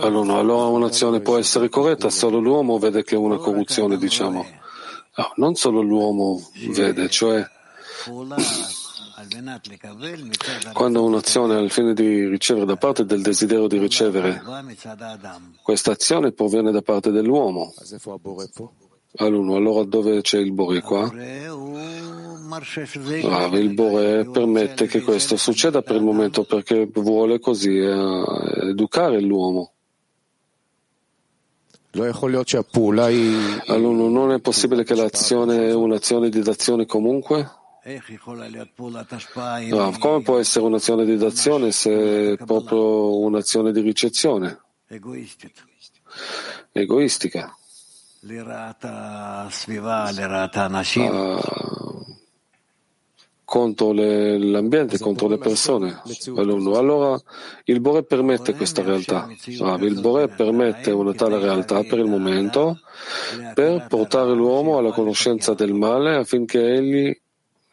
Allora, 0.00 0.34
allora 0.34 0.66
un'azione 0.66 1.20
può 1.20 1.38
essere 1.38 1.68
corretta, 1.68 2.10
solo 2.10 2.38
l'uomo 2.38 2.78
vede 2.78 3.02
che 3.02 3.14
è 3.14 3.18
una 3.18 3.36
corruzione, 3.36 3.96
diciamo. 3.98 4.46
No, 5.16 5.32
non 5.36 5.54
solo 5.54 5.82
l'uomo 5.82 6.40
vede, 6.70 7.08
cioè 7.10 7.46
quando 10.72 11.04
un'azione 11.04 11.54
ha 11.54 11.60
il 11.60 11.70
fine 11.70 11.92
di 11.94 12.26
ricevere 12.26 12.66
da 12.66 12.76
parte 12.76 13.04
del 13.04 13.22
desiderio 13.22 13.68
di 13.68 13.78
ricevere, 13.78 14.42
questa 15.62 15.92
azione 15.92 16.32
proviene 16.32 16.72
da 16.72 16.82
parte 16.82 17.10
dell'uomo. 17.10 17.72
All'uno, 19.16 19.56
allora 19.56 19.84
dove 19.84 20.22
c'è 20.22 20.38
il 20.38 20.52
Bore 20.52 20.80
qua? 20.80 21.12
Rav, 23.22 23.54
il 23.54 23.72
Bore 23.74 24.28
permette 24.30 24.86
che 24.86 25.00
questo 25.00 25.36
succeda 25.36 25.82
per 25.82 25.96
il 25.96 26.02
momento 26.02 26.44
perché 26.44 26.88
vuole 26.92 27.38
così 27.38 27.76
eh, 27.76 28.68
educare 28.68 29.20
l'uomo. 29.20 29.72
Allora, 33.66 34.08
non 34.08 34.32
è 34.32 34.40
possibile 34.40 34.82
che 34.82 34.94
l'azione 34.94 35.68
è 35.68 35.74
un'azione 35.74 36.30
di 36.30 36.40
dazione 36.40 36.86
comunque? 36.86 37.50
Rav, 39.70 39.98
come 39.98 40.22
può 40.22 40.38
essere 40.38 40.64
un'azione 40.64 41.04
di 41.04 41.16
dazione 41.16 41.72
se 41.72 42.32
è 42.32 42.36
proprio 42.44 43.18
un'azione 43.18 43.72
di 43.72 43.80
ricezione? 43.80 44.60
Egoistica. 46.72 47.54
Uh, 51.10 51.91
contro 53.52 53.92
le, 53.92 54.38
l'ambiente, 54.38 54.98
contro 54.98 55.28
le 55.28 55.36
persone. 55.36 56.00
Allora 56.36 57.20
il 57.64 57.80
Bore 57.82 58.02
permette 58.02 58.54
questa 58.54 58.80
realtà. 58.82 59.28
Il 59.44 60.00
Bore 60.00 60.28
permette 60.28 60.90
una 60.90 61.12
tale 61.12 61.38
realtà 61.38 61.82
per 61.82 61.98
il 61.98 62.06
momento 62.06 62.80
per 63.52 63.88
portare 63.90 64.32
l'uomo 64.32 64.78
alla 64.78 64.92
conoscenza 64.92 65.52
del 65.52 65.74
male 65.74 66.16
affinché 66.16 66.76
egli 66.76 67.14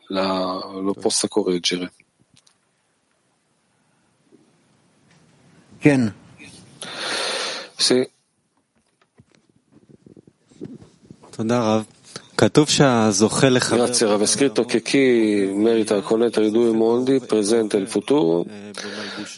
la, 0.07 0.69
lo 0.81 0.93
possa 0.95 1.29
correggere. 1.29 1.93
Sì. 7.77 8.05
Grazie 13.75 14.07
Rav, 14.07 14.21
è 14.21 14.25
scritto 14.25 14.63
che 14.63 14.81
chi 14.81 15.51
merita 15.53 15.99
connettere 15.99 16.47
i 16.47 16.51
due 16.51 16.71
mondi, 16.71 17.19
presente 17.19 17.75
e 17.75 17.81
il 17.81 17.87
futuro, 17.89 18.45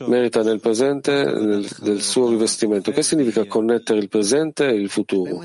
merita 0.05 0.43
nel 0.43 0.59
presente 0.59 1.23
nel, 1.23 1.67
del 1.79 2.01
suo 2.01 2.29
rivestimento. 2.29 2.91
Che 2.91 3.01
significa 3.01 3.45
connettere 3.45 3.97
il 3.97 4.07
presente 4.07 4.67
e 4.67 4.75
il 4.75 4.89
futuro? 4.89 5.43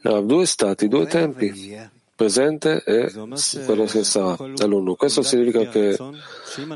Rav, 0.00 0.24
due 0.24 0.46
stati, 0.46 0.88
due 0.88 1.06
tempi 1.06 1.96
presente 2.18 2.82
e 2.82 3.12
quello 3.64 3.84
che 3.84 4.02
sarà 4.02 4.36
all'uno. 4.56 4.96
Questo 4.96 5.22
significa 5.22 5.68
che 5.68 5.96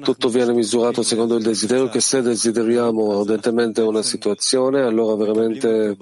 tutto 0.01 0.29
viene 0.29 0.53
misurato 0.53 1.03
secondo 1.03 1.35
il 1.35 1.43
desiderio, 1.43 1.89
che 1.89 1.99
se 1.99 2.23
desideriamo 2.23 3.19
ardentemente 3.19 3.81
una 3.81 4.03
situazione, 4.03 4.83
allora 4.83 5.17
veramente 5.17 5.97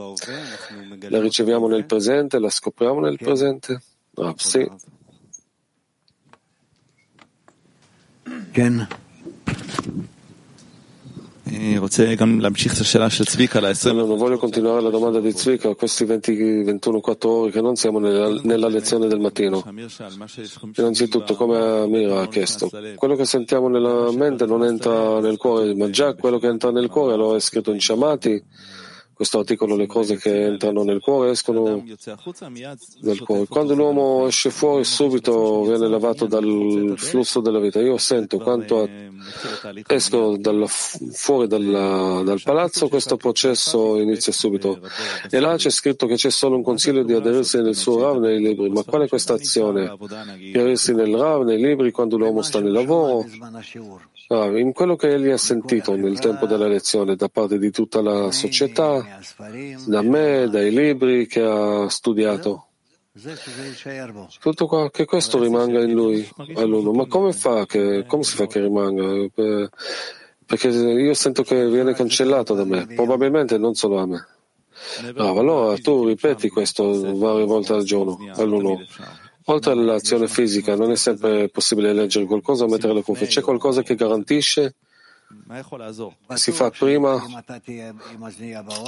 la 1.09 1.21
riceviamo 1.23 1.69
nel 1.69 1.87
presente, 1.87 2.39
la 2.39 2.51
scopriamo 2.51 3.01
nel 3.01 3.17
presente? 3.17 3.81
Ah, 4.17 4.35
sì. 4.37 4.71
Allora, 13.91 14.15
voglio 14.15 14.39
continuare 14.39 14.81
la 14.81 14.91
domanda 14.91 15.21
di 15.21 15.33
Zvika, 15.33 15.75
questi 15.75 16.05
20, 16.05 16.63
21, 16.63 17.01
4 17.01 17.31
ore 17.31 17.51
che 17.51 17.61
non 17.61 17.75
siamo 17.75 17.99
nella, 17.99 18.41
nella 18.43 18.69
lezione 18.69 19.09
del 19.09 19.19
mattino. 19.19 19.65
Innanzitutto, 20.77 21.35
come 21.35 21.59
Amira 21.59 22.21
ha 22.21 22.29
chiesto, 22.29 22.71
quello 22.95 23.17
che 23.17 23.25
sentiamo 23.25 23.69
nella 23.69 24.13
mente 24.13 24.47
non 24.47 24.65
entra 24.65 25.21
nel 25.21 25.37
cuore, 25.37 25.75
ma 25.75 25.91
già 25.91 26.15
quello 26.15 26.39
che 26.39 26.47
entra 26.47 26.71
nel 26.71 26.89
cuore 26.89 27.15
allora 27.15 27.37
è 27.37 27.41
scritto 27.41 27.73
in 27.73 27.81
Shamati 27.81 28.43
questo 29.21 29.41
articolo 29.41 29.77
le 29.77 29.87
cose 29.87 30.17
che 30.17 30.45
entrano 30.47 30.83
nel 30.83 30.99
cuore 31.01 31.33
escono 31.33 31.85
dal 33.01 33.19
cuore. 33.19 33.47
Quando 33.47 33.75
l'uomo 33.75 34.27
esce 34.27 34.49
fuori 34.49 34.83
subito 34.83 35.61
viene 35.65 35.89
lavato 35.89 36.25
dal 36.25 36.95
flusso 36.97 37.41
della 37.41 37.59
vita. 37.59 37.81
Io 37.81 37.99
sento 37.99 38.39
quanto 38.39 38.89
esco 39.87 40.39
dal, 40.39 40.65
fuori 40.67 41.49
dalla, 41.49 42.23
dal 42.25 42.41
palazzo, 42.43 42.89
questo 42.89 43.19
processo 43.19 44.01
inizia 44.01 44.33
subito. 44.33 44.81
E 45.31 45.39
là 45.39 45.55
c'è 45.55 45.69
scritto 45.69 46.07
che 46.07 46.15
c'è 46.15 46.31
solo 46.31 46.57
un 46.57 46.63
consiglio 46.63 47.03
di 47.03 47.13
aderirsi 47.13 47.61
nel 47.61 47.77
suo 47.77 48.01
Rav 48.01 48.21
nei 48.21 48.41
libri. 48.41 48.71
Ma 48.71 48.85
qual 48.85 49.03
è 49.03 49.09
questa 49.09 49.35
azione? 49.35 49.99
Di 50.39 50.59
aderirsi 50.59 50.95
nel 50.95 51.15
Rav 51.15 51.45
nei 51.45 51.61
libri 51.61 51.91
quando 51.91 52.17
l'uomo 52.17 52.41
sta 52.41 52.59
nel 52.59 52.73
lavoro? 52.73 53.27
Ah, 54.33 54.47
in 54.57 54.73
quello 54.73 54.95
che 54.95 55.13
egli 55.13 55.29
ha 55.29 55.37
sentito 55.37 55.97
nel 55.97 56.21
tempo 56.21 56.47
della 56.47 56.69
lezione 56.69 57.17
da 57.17 57.29
parte 57.29 57.59
di 57.59 57.73
tutta 57.73 58.01
la 58.01 58.31
società, 58.31 59.19
da 59.87 60.03
me, 60.03 60.49
dai 60.49 60.71
libri 60.71 61.27
che 61.27 61.43
ha 61.43 61.89
studiato. 61.89 62.67
Tutto 64.41 64.67
qua, 64.69 64.89
che 64.89 65.05
questo 65.05 65.41
rimanga 65.41 65.81
in 65.81 65.91
lui, 65.91 66.29
all'uno. 66.55 66.93
Ma 66.93 67.07
come 67.07 67.33
fa 67.33 67.67
che, 67.67 68.05
come 68.07 68.23
si 68.23 68.37
fa 68.37 68.47
che 68.47 68.61
rimanga? 68.61 69.27
Perché 70.47 70.69
io 70.69 71.15
sento 71.15 71.43
che 71.43 71.69
viene 71.69 71.93
cancellato 71.93 72.55
da 72.55 72.65
me, 72.65 72.87
probabilmente 72.87 73.59
non 73.59 73.75
solo 73.75 73.99
a 73.99 74.07
me. 74.07 74.27
Bravo, 75.13 75.41
allora 75.41 75.77
tu 75.79 76.07
ripeti 76.07 76.49
questo 76.49 77.17
varie 77.17 77.47
volte 77.47 77.73
al 77.73 77.83
giorno, 77.83 78.17
all'uno. 78.37 78.79
Oltre 79.51 79.73
all'azione 79.73 80.29
fisica, 80.29 80.77
non 80.77 80.93
è 80.93 80.97
sempre 80.97 81.49
possibile 81.49 81.93
leggere 81.93 82.25
qualcosa 82.25 82.65
o 82.65 82.69
mettere 82.69 82.95
le 82.95 83.03
cuffie. 83.03 83.27
C'è 83.27 83.41
qualcosa 83.41 83.83
che 83.83 83.97
garantisce? 83.97 84.77
Si 86.35 86.53
fa 86.53 86.71
prima? 86.71 87.21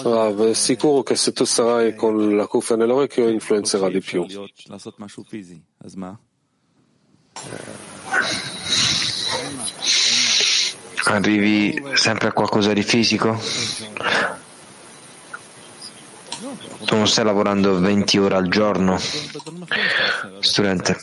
Ah, 0.05 0.55
sicuro 0.55 1.03
che 1.03 1.17
se 1.17 1.33
tu 1.33 1.45
sarai 1.45 1.97
con 1.97 2.37
la 2.37 2.47
cuffia 2.47 2.77
nell'orecchio 2.77 3.29
influenzerà 3.29 3.89
di 3.89 4.01
più. 4.01 4.25
Arrivi 11.05 11.83
sempre 11.95 12.29
a 12.29 12.33
qualcosa 12.33 12.73
di 12.73 12.83
fisico? 12.83 13.37
Tu 16.85 16.97
non 16.97 17.07
stai 17.07 17.25
lavorando 17.25 17.79
20 17.79 18.19
ore 18.19 18.35
al 18.35 18.49
giorno, 18.49 18.99
studente. 20.41 20.97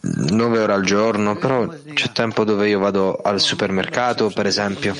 9 0.00 0.58
ore 0.58 0.72
al 0.72 0.84
giorno, 0.84 1.36
però 1.36 1.66
c'è 1.66 2.12
tempo 2.12 2.44
dove 2.44 2.68
io 2.68 2.78
vado 2.78 3.16
al 3.16 3.40
supermercato, 3.40 4.30
per 4.30 4.46
esempio. 4.46 4.94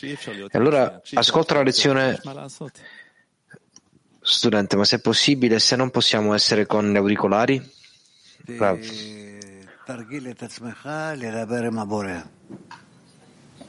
E 0.00 0.48
allora 0.52 1.00
ascolta 1.14 1.54
la 1.54 1.62
lezione. 1.62 2.20
Studente, 4.20 4.76
ma 4.76 4.84
se 4.84 4.96
è 4.96 5.00
possibile, 5.00 5.58
se 5.58 5.76
non 5.76 5.90
possiamo 5.90 6.34
essere 6.34 6.66
con 6.66 6.90
gli 6.90 6.96
auricolari? 6.96 7.62
Bravo. 8.44 8.78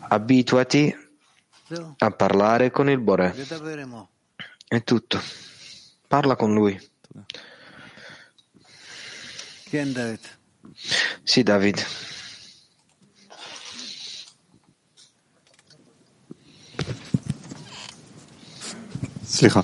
Abituati 0.10 1.07
a 1.99 2.11
parlare 2.11 2.71
con 2.71 2.89
il 2.91 2.99
Bore. 2.99 3.35
È 4.69 4.83
tutto. 4.83 5.21
Parla 6.07 6.37
con 6.37 6.53
lui. 6.53 6.79
Sì, 11.23 11.43
David. 11.43 11.87
סליחה. 19.33 19.61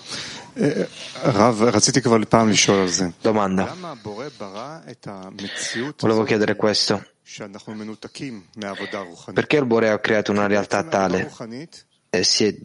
רב, 1.24 1.62
רציתי 1.62 2.02
כבר 2.02 2.16
פעם 2.28 2.48
לשאול 2.48 2.78
על 2.78 2.88
זה. 2.88 3.06
Domanda. 3.24 3.62
למה 3.70 3.90
הבורא 3.90 4.26
ברא 4.38 4.78
את 4.90 5.08
המציאות 5.10 6.04
Volevo 6.04 6.06
הזאת 6.06 6.28
chiedere 6.28 6.54
questo. 6.54 6.94
שאנחנו 7.24 7.74
מנותקים 7.74 8.42
מהעבודה 8.56 8.98
הרוחנית? 8.98 9.38
Perché 9.38 9.56
il 9.56 9.66
Bore 9.66 9.90
ha 9.90 9.98
creato 9.98 10.32
una 10.32 10.46
realtà 10.46 10.82
tale 10.82 11.22
רוחנית 11.22 11.74
e 11.74 11.91
si 12.21 12.45
è 12.45 12.55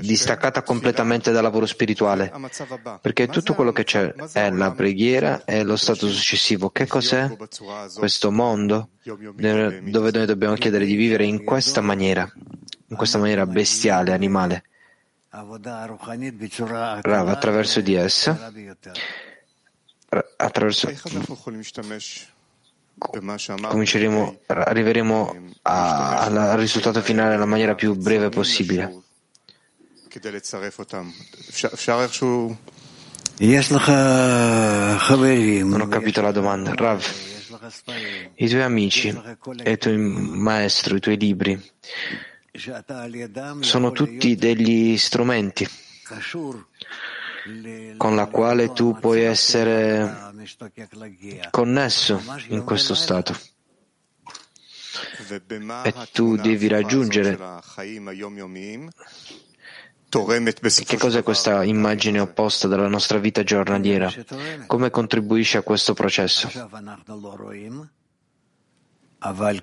distaccata 0.00 0.62
completamente 0.62 1.32
dal 1.32 1.42
lavoro 1.42 1.64
spirituale, 1.64 2.30
perché 3.00 3.28
tutto 3.28 3.54
quello 3.54 3.72
che 3.72 3.84
c'è 3.84 4.12
è 4.32 4.50
la 4.50 4.72
preghiera 4.72 5.44
e 5.44 5.62
lo 5.62 5.76
stato 5.76 6.08
successivo. 6.08 6.68
Che 6.70 6.86
cos'è 6.86 7.34
questo 7.94 8.30
mondo 8.30 8.90
dove 9.02 10.10
noi 10.10 10.26
dobbiamo 10.26 10.54
chiedere 10.54 10.84
di 10.84 10.96
vivere 10.96 11.24
in 11.24 11.44
questa 11.44 11.80
maniera, 11.80 12.30
in 12.88 12.96
questa 12.96 13.18
maniera 13.18 13.46
bestiale, 13.46 14.12
animale? 14.12 14.64
Rav, 15.30 17.28
attraverso 17.28 17.80
di 17.80 17.94
essa, 17.94 18.52
attraverso 20.36 20.88
cominceremo, 22.98 24.40
arriveremo 24.46 25.50
a, 25.62 26.18
al 26.20 26.58
risultato 26.58 27.00
finale 27.00 27.30
nella 27.30 27.46
maniera 27.46 27.74
più 27.74 27.94
breve 27.94 28.28
possibile. 28.28 29.02
Non 35.62 35.80
ho 35.80 35.88
capito 35.88 36.20
la 36.20 36.32
domanda. 36.32 36.74
Rav, 36.74 37.04
i 38.34 38.48
tuoi 38.48 38.62
amici 38.62 39.08
i 39.64 39.78
tuoi 39.78 39.96
maestri, 39.96 40.96
i 40.96 41.00
tuoi 41.00 41.16
libri, 41.16 41.72
sono 43.60 43.92
tutti 43.92 44.34
degli 44.34 44.96
strumenti? 44.96 45.68
con 47.97 48.15
la 48.15 48.25
quale 48.27 48.71
tu 48.73 48.97
puoi 49.01 49.19
למצב 49.19 49.31
essere 49.31 50.07
שאתה 50.07 50.31
משתוקק 50.33 50.93
להגיע. 50.93 51.43
connesso 51.57 52.19
in 52.49 52.63
questo 52.63 52.95
stato. 52.95 53.33
ובמה 55.29 55.83
E 55.85 55.91
tu 55.91 55.97
התמונה 55.97 56.43
devi 56.43 56.73
ההפוכה 56.73 56.77
הזאת 56.77 56.91
raggiungere 56.91 57.35
של 57.37 57.43
החיים 57.43 58.07
היומיומיים 58.07 58.89
תורמת 60.09 60.63
בסופו 60.63 60.89
Che 60.89 60.99
של 60.99 61.05
cos'è 61.07 61.21
דבר 61.21 61.23
questa 61.23 61.63
immagine 61.63 62.19
opposta 62.19 62.67
della 62.67 62.87
nostra 62.87 63.17
vita 63.17 63.43
giornaliera? 63.43 64.11
Come 64.67 64.89
contribuisce 64.89 65.57
a 65.57 65.61
questo 65.61 65.93
processo? 65.93 66.47
עכשיו 66.47 66.69
אנחנו 66.77 67.21
לא 67.21 67.35
רואים, 67.39 67.83
אבל 69.23 69.59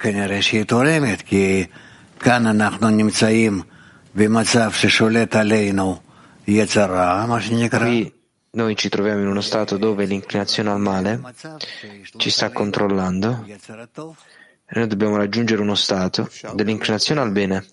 Qui 6.45 8.13
noi 8.51 8.75
ci 8.75 8.89
troviamo 8.89 9.21
in 9.21 9.27
uno 9.27 9.41
stato 9.41 9.77
dove 9.77 10.05
l'inclinazione 10.05 10.69
al 10.69 10.79
male 10.79 11.19
ci 12.17 12.29
sta 12.29 12.51
controllando 12.51 13.43
e 13.43 14.79
noi 14.79 14.88
dobbiamo 14.88 15.17
raggiungere 15.17 15.62
uno 15.62 15.73
stato 15.73 16.29
dell'inclinazione 16.53 17.19
al 17.19 17.31
bene 17.31 17.65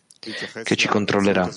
che 0.62 0.76
ci 0.76 0.88
controllerà. 0.88 1.50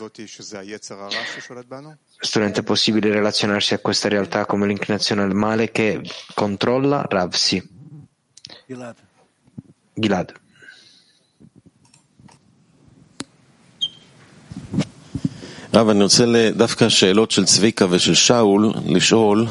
Studente, 2.20 2.60
è 2.60 2.64
possibile 2.64 3.12
relazionarsi 3.12 3.74
a 3.74 3.80
questa 3.80 4.10
realtà 4.10 4.46
come 4.46 4.68
l'inclinazione 4.68 5.22
al 5.22 5.34
male 5.34 5.72
che 5.72 6.02
controlla 6.34 7.06
Ravsi. 7.08 7.64
Gilad. 9.94 10.44
רב, 15.75 15.89
אני 15.89 16.03
רוצה 16.03 16.25
דווקא 16.57 16.89
שאלות 16.89 17.31
של 17.31 17.45
צביקה 17.45 17.87
ושל 17.91 18.15
שאול 18.15 18.73
לשאול 18.87 19.47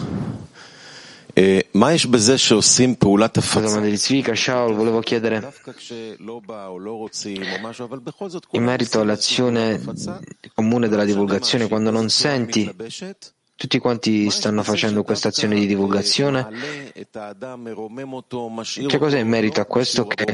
מה 1.74 1.94
יש 1.94 2.06
בזה 2.06 2.38
שעושים 2.38 2.96
פעולת 2.96 3.38
הפצה? 3.38 3.80
di 3.82 3.98
Zvika, 3.98 4.36
Shaul, 4.36 4.74
volevo 4.74 5.00
chiedere 5.00 5.54
in 8.52 8.64
merito 8.64 9.00
all'azione 9.00 9.80
comune 10.54 10.88
della 10.90 11.06
divulgazione, 11.06 11.68
quando 11.68 11.92
non 11.92 12.10
senti 12.10 12.70
tutti 13.56 13.78
quanti 13.80 14.30
stanno 14.30 14.64
facendo 14.64 15.04
questa 15.04 15.28
azione 15.30 15.56
di 15.56 15.68
divulgazione. 15.68 16.48
Che 18.88 18.98
cosa 18.98 19.18
è 19.18 19.20
in 19.20 19.28
merito 19.28 19.62
a 19.62 19.66
questo 19.66 20.06
che 20.06 20.26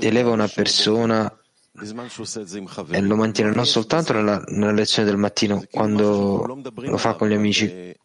eleva 0.00 0.30
una 0.30 0.48
persona 0.48 1.32
e 1.75 3.01
lo 3.01 3.15
mantiene 3.15 3.49
non 3.49 3.65
soltanto 3.65 4.13
nella, 4.13 4.37
nella 4.47 4.71
lezione 4.71 5.07
del 5.07 5.17
mattino, 5.17 5.65
quando 5.71 6.61
lo 6.75 6.97
fa 6.97 7.15
con 7.15 7.27
gli 7.27 7.33
amici, 7.33 7.95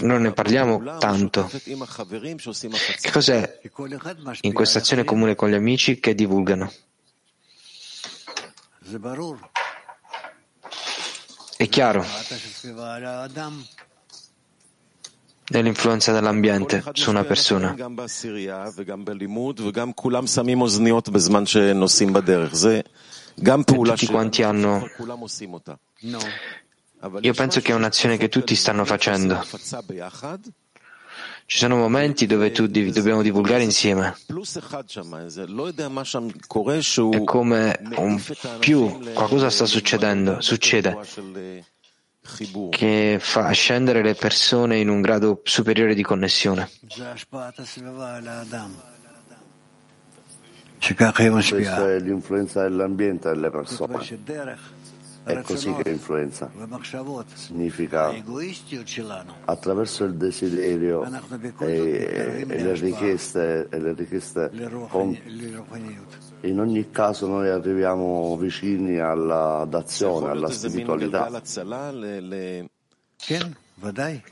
non 0.00 0.22
ne 0.22 0.32
parliamo 0.32 0.96
tanto. 0.98 1.46
Che 1.46 3.10
cos'è 3.12 3.60
in 4.40 4.52
questa 4.54 4.78
azione 4.78 5.04
comune 5.04 5.34
con 5.34 5.50
gli 5.50 5.54
amici 5.54 6.00
che 6.00 6.14
divulgano? 6.14 6.72
È 11.58 11.68
chiaro. 11.68 12.02
È 15.50 15.62
l'influenza 15.62 16.12
dell'ambiente 16.12 16.82
su 16.92 17.10
una 17.10 17.24
persona. 17.24 17.74
Tutti 23.64 24.06
quanti 24.06 24.42
hanno 24.42 24.86
io 27.20 27.32
penso 27.32 27.60
che 27.60 27.72
è 27.72 27.74
un'azione 27.74 28.16
che 28.16 28.28
tutti 28.28 28.54
stanno 28.56 28.84
facendo. 28.84 29.44
Ci 31.46 31.56
sono 31.56 31.76
momenti 31.76 32.26
dove 32.26 32.50
tutti 32.50 32.90
dobbiamo 32.90 33.22
divulgare 33.22 33.62
insieme. 33.62 34.16
È 37.10 37.24
come 37.24 37.80
un 37.96 38.22
più, 38.58 39.12
qualcosa 39.14 39.48
sta 39.48 39.64
succedendo, 39.64 40.40
succede, 40.40 40.98
che 42.70 43.18
fa 43.20 43.50
scendere 43.50 44.02
le 44.02 44.14
persone 44.14 44.78
in 44.78 44.88
un 44.88 45.00
grado 45.00 45.40
superiore 45.44 45.94
di 45.94 46.02
connessione. 46.02 46.68
Questa 51.56 51.90
è 51.90 51.98
l'influenza 51.98 52.62
dell'ambiente 52.62 53.28
alle 53.28 53.50
persone. 53.50 53.98
È 55.28 55.42
così 55.42 55.74
che 55.74 55.90
influenza. 55.90 56.50
Significa 57.34 58.14
attraverso 59.44 60.04
il 60.04 60.14
desiderio 60.14 61.04
e, 61.58 62.46
e 62.48 62.62
le 62.62 62.74
richieste, 62.74 63.68
e 63.70 63.78
le 63.78 63.92
richieste 63.92 64.50
con, 64.88 65.18
in 66.40 66.58
ogni 66.58 66.90
caso 66.90 67.26
noi 67.26 67.50
arriviamo 67.50 68.36
vicini 68.38 68.98
alla, 68.98 69.66
d'azione, 69.68 70.30
alla 70.30 70.50
spiritualità. 70.50 71.30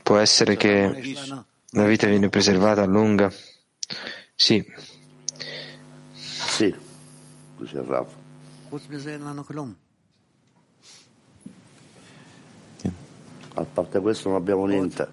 Può 0.01 0.17
essere 0.17 0.55
che 0.55 1.15
la 1.71 1.85
vita 1.85 2.07
viene 2.07 2.29
preservata 2.29 2.81
a 2.81 2.87
lunga? 2.87 3.31
Sì. 4.33 4.65
Sì, 6.13 6.73
dice 7.57 7.83
Rav. 7.85 8.07
A 13.56 13.64
parte 13.64 14.00
questo 14.00 14.28
non 14.28 14.36
abbiamo 14.36 14.66
niente. 14.66 15.08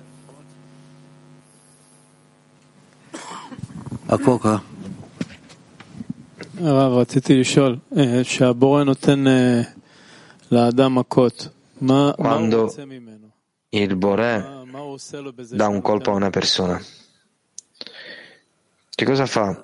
הקוקה. 4.10 4.58
הרב, 6.58 6.94
רציתי 6.94 7.36
לשאול, 7.36 7.78
שהבורא 8.24 8.84
נותן 8.84 9.24
לאדם 10.52 10.96
מכות, 10.96 11.48
מה 11.82 12.12
הוא 12.18 12.56
רוצה 12.56 12.86
ממנו? 12.86 13.30
Il 13.72 13.98
Boré 13.98 14.44
dà 15.52 15.68
un 15.68 15.82
colpo 15.82 16.10
a 16.12 16.15
una 16.15 16.32
persona. 16.32 16.82
Che 18.96 19.06
cosa 19.06 19.28
fa 19.28 19.63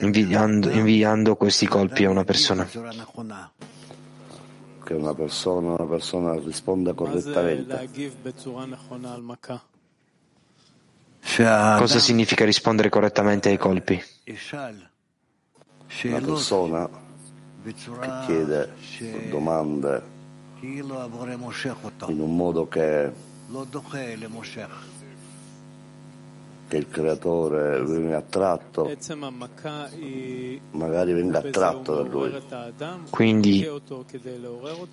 inviando, 0.00 0.70
inviando 0.70 1.36
questi 1.36 1.66
colpi 1.66 2.04
a 2.06 2.10
una 2.10 2.24
persona? 2.24 2.66
Che 4.85 4.93
una 4.93 5.15
persona, 5.15 5.73
una 5.73 5.85
persona 5.85 6.39
risponda 6.39 6.93
correttamente. 6.93 7.89
Cosa 11.35 11.99
significa 11.99 12.45
rispondere 12.45 12.89
correttamente 12.89 13.49
ai 13.49 13.57
colpi? 13.57 13.99
Una 16.03 16.21
persona 16.21 16.87
che 17.63 17.75
chiede 18.27 18.73
domande 19.31 20.13
in 20.61 22.19
un 22.19 22.35
modo 22.35 22.67
che 22.67 23.11
che 26.75 26.77
il 26.77 26.89
creatore 26.89 27.83
viene 27.85 28.15
attratto, 28.15 28.91
magari 30.71 31.13
venga 31.13 31.39
attratto 31.39 31.95
da 31.95 32.09
lui. 32.09 32.33
Quindi 33.09 33.67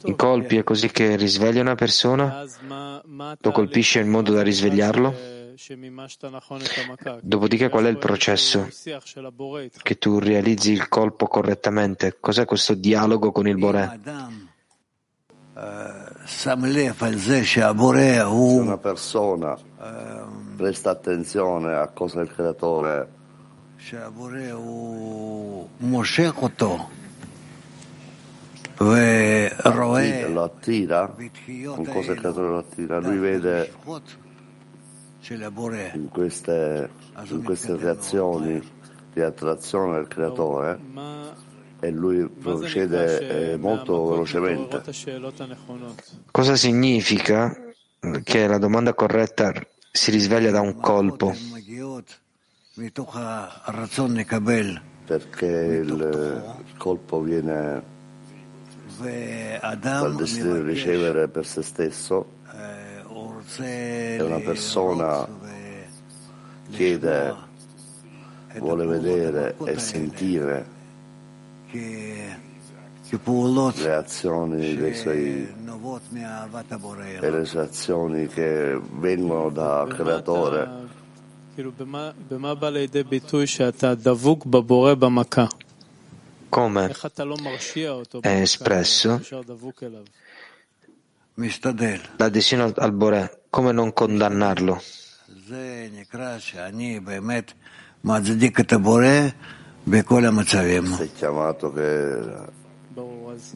i 0.05 0.16
colpi 0.16 0.57
è 0.59 0.62
così 0.62 0.90
che 0.90 1.16
risveglia 1.16 1.61
una 1.61 1.75
persona, 1.75 2.45
lo 3.40 3.51
colpisce 3.51 4.01
in 4.01 4.09
modo 4.09 4.33
da 4.33 4.42
risvegliarlo. 4.42 5.40
Dopodiché 7.21 7.68
qual 7.68 7.85
è 7.85 7.88
il 7.88 7.99
processo? 7.99 8.68
Che 9.83 9.99
tu 9.99 10.18
realizzi 10.18 10.73
il 10.73 10.88
colpo 10.88 11.27
correttamente. 11.27 12.16
Cos'è 12.18 12.45
questo 12.45 12.75
dialogo 12.75 13.33
con 13.33 13.47
il 13.47 13.59
Boré? 13.59 14.01
Se 16.25 16.51
una 18.57 18.79
persona 18.79 19.59
presta 20.57 20.91
attenzione 20.91 21.75
a 21.75 21.88
cosa 21.88 22.21
il 22.21 22.33
creatore 22.33 23.09
lo 30.29 30.43
attira, 30.43 31.15
con 31.67 31.85
cosa 31.87 32.12
il 32.12 32.19
creatore 32.19 32.49
lo 32.49 32.59
attira, 32.59 32.99
lui 33.01 33.19
vede 33.19 33.73
in 35.95 36.09
queste, 36.09 36.91
in 37.25 37.43
queste 37.43 37.77
reazioni 37.77 38.62
di 39.12 39.21
attrazione 39.21 39.97
del 39.97 40.09
creatore 40.09 40.81
e 41.85 41.90
lui 41.90 42.29
procede 42.29 43.55
eh, 43.55 43.57
molto 43.57 44.07
velocemente. 44.07 44.81
Cosa 46.31 46.55
significa 46.55 47.61
che 48.23 48.47
la 48.47 48.59
domanda 48.59 48.95
corretta 48.95 49.53
si 49.90 50.12
risveglia 50.12 50.53
da 50.53 50.61
un 50.61 50.79
colpo? 50.79 51.35
Perché 55.05 55.47
il 55.47 56.55
colpo 56.77 57.21
viene 57.21 57.83
dal 59.81 60.14
desiderio 60.14 60.62
di 60.62 60.73
ricevere 60.73 61.27
per 61.27 61.45
se 61.45 61.62
stesso. 61.62 62.40
E 63.59 64.23
una 64.23 64.38
persona 64.38 65.27
chiede, 66.71 67.35
vuole 68.59 68.87
vedere 68.87 69.57
e 69.64 69.79
sentire 69.81 70.81
le 73.76 73.94
azioni 73.94 74.74
dei 74.76 74.94
suoi 74.94 75.54
e 77.20 77.30
le 77.30 77.44
sue 77.44 77.61
azioni 77.61 78.26
che 78.26 78.78
vengono 78.98 79.50
dal 79.50 79.94
creatore. 79.94 80.90
come? 86.48 86.94
È 88.20 88.28
espresso? 88.28 89.20
l'adesione 92.16 92.72
al 92.76 92.92
Bore, 92.92 93.44
come 93.48 93.72
non 93.72 93.92
condannarlo? 93.94 94.82
Sei 99.89 101.12
chiamato 101.13 101.71
che 101.71 102.56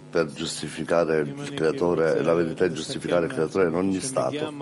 per 0.09 0.25
giustificare 0.31 1.19
il 1.19 1.53
creatore, 1.53 2.21
la 2.21 2.33
verità 2.33 2.65
è 2.65 2.71
giustificare 2.71 3.25
il 3.25 3.33
creatore 3.33 3.67
in 3.67 3.75
ogni 3.75 3.99
stato. 3.99 4.53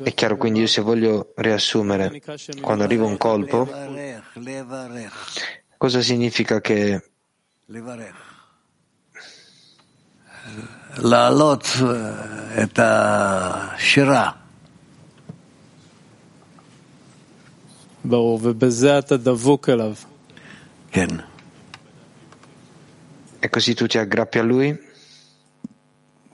È 0.00 0.14
chiaro, 0.14 0.36
quindi 0.36 0.60
io 0.60 0.66
se 0.66 0.80
voglio 0.80 1.32
riassumere, 1.36 2.22
quando 2.60 2.84
arriva 2.84 3.04
un 3.04 3.16
colpo, 3.16 3.68
cosa 5.76 6.00
significa 6.00 6.60
che 6.60 7.02
להעלות 10.96 11.66
את 12.62 12.78
השירה. 12.82 14.30
ברור, 18.04 18.40
ובזה 18.42 18.98
אתה 18.98 19.16
דבוק 19.16 19.68
אליו. 19.68 19.92
כן. 20.93 21.07
E 23.39 23.49
così 23.49 23.73
tu 23.73 23.87
ti 23.87 23.97
aggrappi 23.97 24.37
a 24.39 24.43
lui? 24.43 24.77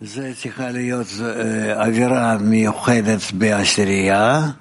זה 0.02 0.32
צריכה 0.41 0.72
להיות 0.72 1.08
אווירה 1.76 2.38
מיוחדת 2.38 3.32
בעשירייה, 3.34 4.52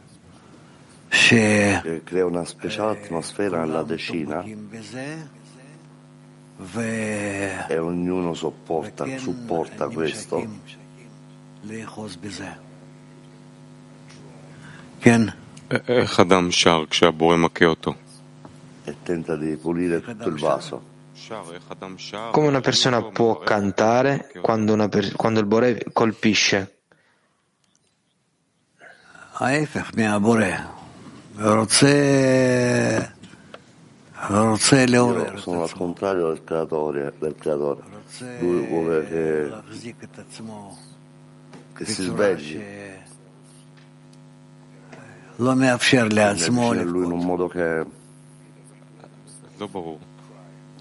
ש... 1.13 1.35
crea 2.07 2.25
una 2.27 2.45
speciale 2.45 2.99
atmosfera 2.99 3.61
nella 3.61 3.83
decina 3.83 4.45
e 7.69 7.79
ognuno 7.79 8.35
sopporta, 8.35 9.05
supporta 9.19 9.89
questo. 9.89 10.47
איך 15.89 16.21
אדם 16.21 16.51
שר 16.51 16.85
כשהבורא 16.91 17.37
מכה 17.37 17.65
אותו? 17.65 17.95
e 18.89 18.97
tenta 19.03 19.37
di 19.37 19.57
pulire 19.57 20.01
tutto 20.01 20.29
il 20.29 20.39
vaso. 20.39 20.97
Come 22.31 22.47
una 22.47 22.61
persona 22.61 23.03
può 23.03 23.39
cantare 23.41 24.31
quando, 24.41 24.89
per- 24.89 25.13
quando 25.17 25.41
il 25.41 25.47
Bore 25.47 25.85
colpisce? 25.93 26.77
Io 35.33 35.39
sono 35.39 35.63
al 35.63 35.73
contrario 35.73 36.29
del 36.29 36.43
creatore, 36.45 37.13
del 37.19 37.35
creatore. 37.37 37.81
lui 38.41 38.67
vuole 38.67 39.07
che, 39.09 39.53
che 41.75 41.85
si 41.85 42.03
svegli 42.03 42.61
Lo 45.37 45.55
mi 46.33 46.41
riesce 46.41 46.81
a 46.81 46.85
lui 46.85 47.05
in 47.05 47.13
un 47.13 47.25
modo 47.25 47.47
che 47.49 47.85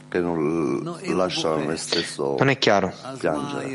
che 0.10 0.20
non 0.20 0.84
lasciano 1.16 1.63
me 1.66 1.76
stesso 1.76 2.36
non 2.38 2.50
è 2.50 2.58
chiaro. 2.58 2.94
piangere. 3.18 3.66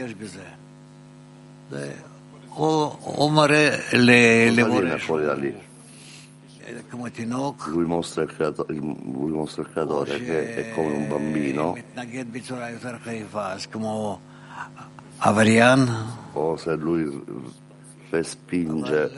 Cosa 4.62 4.80
viene 4.80 4.98
fuori 4.98 5.24
da 5.24 5.34
lì? 5.34 5.70
Lui 7.66 7.84
mostra, 7.84 8.24
creatore, 8.24 8.74
lui 8.74 9.30
mostra 9.32 9.62
il 9.62 9.68
creatore, 9.70 10.22
che 10.22 10.70
è 10.70 10.74
come 10.74 10.94
un 10.94 11.08
bambino. 11.08 11.76
o 16.34 16.56
se 16.56 16.74
lui 16.74 17.24
respinge 18.10 19.10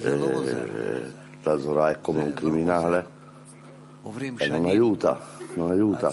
eh, 0.00 1.12
la 1.42 1.58
Zora 1.58 1.90
è 1.90 2.00
come 2.00 2.22
un 2.22 2.32
criminale? 2.34 3.20
e 4.38 4.48
non 4.48 4.66
aiuta, 4.66 5.20
non 5.54 5.70
aiuta. 5.70 6.10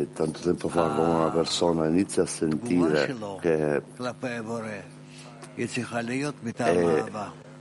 E 0.00 0.08
tanto 0.12 0.40
tempo 0.40 0.68
fa 0.68 0.88
come 0.88 1.08
una 1.08 1.28
persona 1.30 1.86
inizia 1.86 2.22
a 2.22 2.26
sentire 2.26 3.14
che 3.40 3.76
è, 3.76 3.82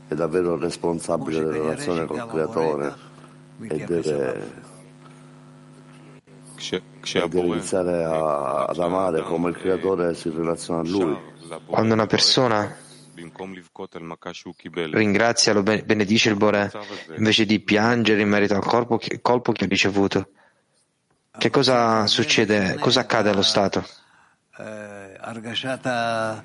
è 0.07 0.15
davvero 0.15 0.57
responsabile 0.57 1.39
della 1.43 1.51
relazione 1.51 2.05
col 2.05 2.27
creatore. 2.27 2.95
e 3.67 3.85
deve 3.85 4.69
deve 7.27 7.39
iniziare 7.41 8.03
a, 8.03 8.65
ad 8.65 8.77
amare 8.77 9.23
come 9.23 9.49
il 9.49 9.57
creatore 9.57 10.13
si 10.13 10.29
relaziona 10.29 10.81
a 10.81 10.83
lui. 10.83 11.17
Quando 11.65 11.93
una 11.93 12.05
persona 12.05 12.73
ringrazia, 14.97 15.53
lo 15.53 15.63
benedice 15.63 16.29
il 16.29 16.35
Bore, 16.35 16.71
invece 17.17 17.45
di 17.45 17.59
piangere 17.59 18.21
in 18.21 18.29
merito 18.29 18.55
al 18.55 18.63
corpo, 18.63 18.99
colpo 19.21 19.51
che 19.51 19.65
ha 19.65 19.67
ricevuto. 19.67 20.29
Che 21.37 21.49
cosa 21.49 22.07
succede? 22.07 22.77
Cosa 22.79 23.01
accade 23.01 23.29
allo 23.29 23.41
Stato? 23.41 23.85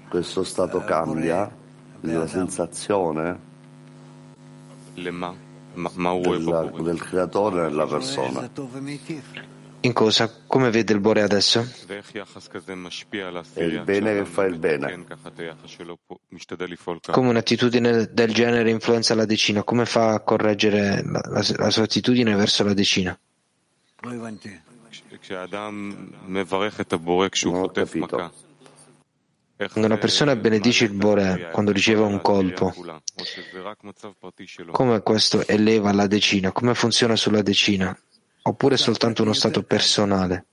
Questo 0.09 0.45
Stato 0.45 0.85
cambia 0.85 1.51
la 2.01 2.27
sensazione 2.27 3.39
del, 6.21 6.83
del 6.83 7.03
creatore 7.03 7.63
nella 7.63 7.87
persona 7.87 8.49
in 9.87 9.93
cosa, 9.93 10.31
come 10.47 10.71
vede 10.71 10.93
il 10.93 11.01
Bore 11.01 11.23
adesso? 11.23 11.67
È 11.87 13.63
il 13.63 13.83
bene 13.85 14.15
che 14.15 14.25
fa 14.25 14.45
il 14.45 14.59
bene. 14.59 15.07
Come 17.11 17.29
un'attitudine 17.29 18.11
del 18.13 18.33
genere 18.33 18.71
influenza 18.71 19.15
la 19.15 19.25
decina, 19.25 19.63
come 19.63 19.87
fa 19.87 20.15
a 20.15 20.21
correggere 20.21 21.03
la, 21.03 21.21
la, 21.25 21.45
la 21.57 21.71
sua 21.71 21.85
attitudine 21.85 22.35
verso 22.35 22.65
la 22.65 22.75
decina? 22.75 23.19
Quando 29.57 29.87
una 29.87 29.97
persona 29.97 30.37
benedice 30.37 30.85
il 30.85 30.93
Bore 30.93 31.49
quando 31.51 31.73
riceve 31.73 32.03
un 32.03 32.21
colpo, 32.21 32.75
come 34.73 35.01
questo 35.01 35.47
eleva 35.47 35.93
la 35.93 36.07
decina? 36.07 36.53
Come 36.53 36.75
funziona 36.75 37.17
sulla 37.17 37.41
decina? 37.41 37.99
oppure 38.49 38.77
soltanto 38.77 39.23
uno 39.23 39.33
stato 39.33 39.63
personale? 39.63 40.47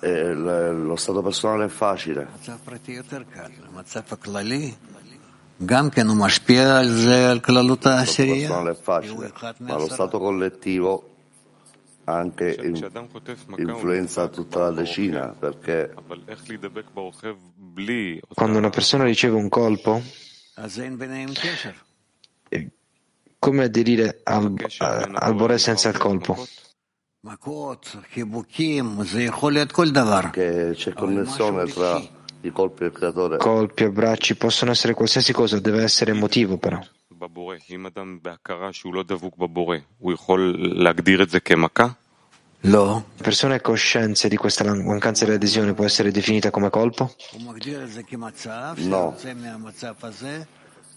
Eh, 0.00 0.34
lo 0.34 0.96
stato 0.96 1.22
personale 1.22 1.64
è 1.64 1.68
facile. 1.68 2.28
Lo 2.30 2.38
stato 2.40 2.60
personale 8.34 8.70
è 8.70 8.74
facile, 8.74 9.32
ma 9.58 9.76
lo 9.76 9.88
stato 9.88 10.18
collettivo 10.18 11.08
anche 12.04 12.54
in, 12.62 12.76
influenza 13.56 14.28
tutta 14.28 14.58
la 14.58 14.70
decina, 14.72 15.28
perché 15.28 15.94
quando 18.34 18.58
una 18.58 18.68
persona 18.68 19.04
riceve 19.04 19.36
un 19.36 19.48
colpo 19.48 20.02
eh, 22.48 22.70
come 23.44 23.64
aderire 23.64 24.20
al, 24.22 24.54
al 24.78 25.34
Bore 25.34 25.58
senza 25.58 25.90
il 25.90 25.98
colpo? 25.98 26.46
Che 30.30 30.70
c'è 30.74 30.94
connessione 30.94 31.66
tra 31.66 32.00
i 32.40 32.50
colpi 32.50 32.84
e 32.84 32.86
il 32.86 32.92
creatore. 32.92 33.36
Colpi, 33.36 33.84
abbracci, 33.84 34.36
possono 34.36 34.70
essere 34.70 34.94
qualsiasi 34.94 35.34
cosa, 35.34 35.60
deve 35.60 35.82
essere 35.82 36.12
emotivo 36.12 36.56
però. 36.56 36.80
La 42.60 43.04
persona 43.20 43.56
è 43.56 43.60
coscienza 43.60 44.26
di 44.26 44.36
questa 44.36 44.64
mancanza 44.74 45.26
di 45.26 45.32
adesione 45.32 45.74
può 45.74 45.84
essere 45.84 46.10
definita 46.10 46.50
come 46.50 46.70
colpo? 46.70 47.14
No 48.84 49.14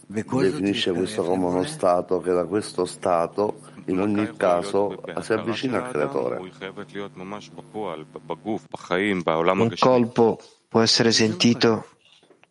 definisce 0.08 0.92
questo 0.92 1.22
come 1.22 1.44
uno 1.44 1.64
stato 1.64 2.20
che 2.20 2.32
da 2.32 2.44
questo 2.44 2.86
stato 2.86 3.60
in 3.86 4.00
ogni 4.00 4.34
caso 4.36 5.02
si 5.20 5.32
avvicina 5.34 5.84
al 5.84 5.90
creatore. 5.90 6.38
Un 9.52 9.74
colpo 9.78 10.40
può 10.66 10.80
essere 10.80 11.12
sentito 11.12 11.86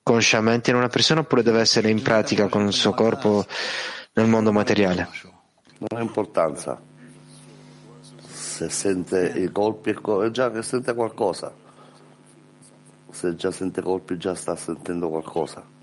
consciamente 0.03 0.69
in 0.69 0.77
una 0.77 0.87
persona 0.87 1.21
oppure 1.21 1.41
deve 1.41 1.59
essere 1.59 1.89
in 1.89 2.01
pratica 2.01 2.47
con 2.47 2.65
il 2.65 2.73
suo 2.73 2.93
corpo 2.93 3.45
nel 4.13 4.27
mondo 4.27 4.51
materiale? 4.51 5.09
Non 5.79 5.99
ha 5.99 6.01
importanza. 6.01 6.79
Se 8.19 8.69
sente 8.69 9.33
i 9.35 9.51
colpi 9.51 9.91
è 9.91 10.29
già 10.31 10.51
che 10.51 10.61
sente 10.61 10.93
qualcosa. 10.93 11.53
Se 13.09 13.35
già 13.35 13.51
sente 13.51 13.81
colpi 13.81 14.17
già 14.17 14.35
sta 14.35 14.55
sentendo 14.55 15.09
qualcosa. 15.09 15.75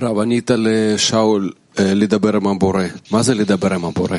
רב, 0.00 0.18
ענית 0.18 0.50
לשאול 0.50 1.52
אה, 1.78 1.94
לדבר 1.94 2.36
עם 2.36 2.46
הבורא. 2.46 2.84
מה 3.10 3.22
זה 3.22 3.34
לדבר 3.34 3.74
עם 3.74 3.84
הבורא? 3.84 4.18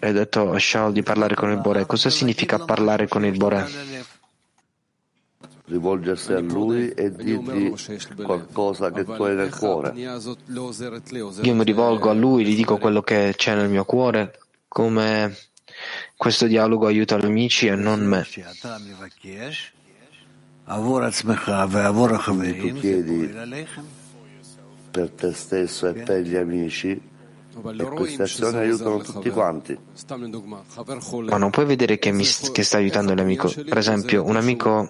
hai 0.00 0.12
detto 0.12 0.52
a 0.52 0.58
Shaul 0.58 0.92
di 0.92 1.02
parlare 1.02 1.34
con 1.34 1.50
il 1.50 1.58
Bore. 1.58 1.86
Cosa 1.86 2.10
significa 2.10 2.58
parlare 2.58 3.08
con 3.08 3.24
il 3.24 3.36
Bore? 3.36 3.66
Rivolgersi 5.68 6.32
a 6.32 6.38
lui 6.38 6.90
e 6.90 7.10
dirgli 7.10 7.72
qualcosa 8.22 8.92
che 8.92 9.04
tu 9.04 9.22
hai 9.22 9.34
nel 9.34 9.50
cuore. 9.50 9.92
Io 11.42 11.54
mi 11.54 11.64
rivolgo 11.64 12.10
a 12.10 12.12
lui, 12.12 12.44
gli 12.44 12.54
dico 12.54 12.78
quello 12.78 13.02
che 13.02 13.34
c'è 13.36 13.56
nel 13.56 13.68
mio 13.68 13.84
cuore, 13.84 14.38
come 14.68 15.36
questo 16.16 16.46
dialogo 16.46 16.86
aiuta 16.86 17.16
gli 17.18 17.24
amici 17.24 17.66
e 17.66 17.74
non 17.74 18.04
me. 18.04 18.24
Quindi 22.24 22.60
tu 22.60 22.72
chiedi 22.74 23.32
per 24.91 25.09
te 25.11 25.31
stesso 25.33 25.87
e 25.87 25.93
per 25.93 26.21
gli 26.21 26.35
amici 26.35 26.89
e 26.91 27.83
queste 27.83 28.23
azioni 28.23 28.57
aiutano 28.57 28.99
tutti 28.99 29.29
quanti. 29.29 29.77
Ma 31.27 31.37
non 31.37 31.49
puoi 31.49 31.65
vedere 31.65 31.97
che, 31.97 32.11
mi, 32.11 32.25
che 32.51 32.63
sta 32.63 32.77
aiutando 32.77 33.13
l'amico. 33.13 33.49
Per 33.49 33.77
esempio, 33.77 34.23
un 34.23 34.35
amico 34.35 34.89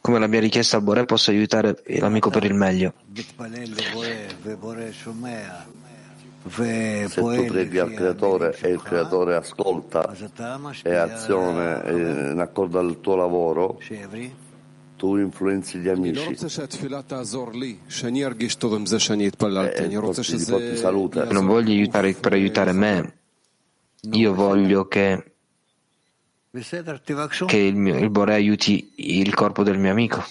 come 0.00 0.18
la 0.18 0.26
mia 0.26 0.40
richiesta 0.40 0.76
al 0.76 0.82
Bore 0.82 1.04
posso 1.04 1.30
aiutare 1.30 1.82
l'amico 1.86 2.30
per 2.30 2.44
il 2.44 2.54
meglio. 2.54 2.94
Se 6.48 7.08
tu 7.14 7.44
preghi 7.44 7.78
al 7.78 7.92
creatore 7.92 8.56
e 8.60 8.70
il 8.70 8.82
creatore 8.82 9.36
ascolta 9.36 10.10
e 10.82 10.94
azione 10.94 12.32
in 12.32 12.38
accordo 12.40 12.78
al 12.78 12.98
tuo 13.00 13.14
lavoro, 13.14 13.78
tu 15.00 15.16
influenzi 15.16 15.78
gli 15.78 15.88
amici. 15.88 16.20
Eh, 21.24 21.32
non 21.32 21.46
voglio 21.46 21.72
aiutare 21.72 22.12
per 22.12 22.34
aiutare 22.34 22.72
me, 22.72 23.14
io 24.12 24.34
voglio 24.34 24.86
che, 24.88 25.32
che 27.46 27.56
il, 27.56 27.76
mio, 27.76 27.96
il 27.96 28.10
Bore 28.10 28.34
aiuti 28.34 28.92
il 28.96 29.34
corpo 29.34 29.62
del 29.62 29.78
mio 29.78 29.90
amico. 29.90 30.22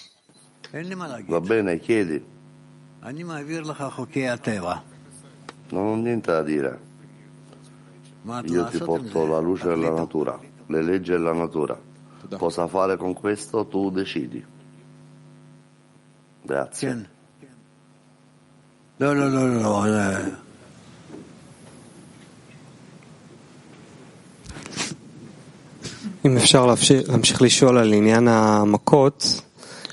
Va 1.31 1.41
bene, 1.41 1.79
chiedi. 1.79 2.23
Non 5.69 5.85
ho 5.87 5.95
niente 5.95 6.31
da 6.31 6.43
dire. 6.43 6.79
Io 8.43 8.65
ti 8.67 8.77
porto 8.77 9.25
la 9.25 9.39
luce 9.39 9.69
della 9.69 9.89
natura, 9.91 10.39
le 10.67 10.83
leggi 10.83 11.09
della 11.09 11.33
natura. 11.33 11.75
Cosa 12.37 12.67
fare 12.67 12.97
con 12.97 13.13
questo 13.13 13.65
tu 13.65 13.89
decidi. 13.89 14.57
Grazie. 16.49 17.09
No, 18.97 19.13
no, 19.13 19.27
no, 19.27 19.45
no. 19.45 19.85
no. 19.85 19.85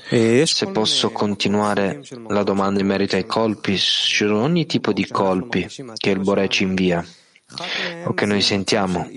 Eh. 0.09 0.45
Se 0.45 0.67
posso 0.71 1.11
continuare 1.11 2.01
la 2.27 2.41
domanda 2.41 2.79
in 2.79 2.87
merito 2.87 3.15
ai 3.15 3.27
colpi, 3.27 3.77
su 3.77 4.25
ogni 4.25 4.65
tipo 4.65 4.93
di 4.93 5.05
colpi 5.05 5.67
che 5.95 6.09
il 6.09 6.19
Bore 6.21 6.49
ci 6.49 6.63
invia 6.63 7.05
o 8.05 8.13
che 8.15 8.25
noi 8.25 8.41
sentiamo, 8.41 9.07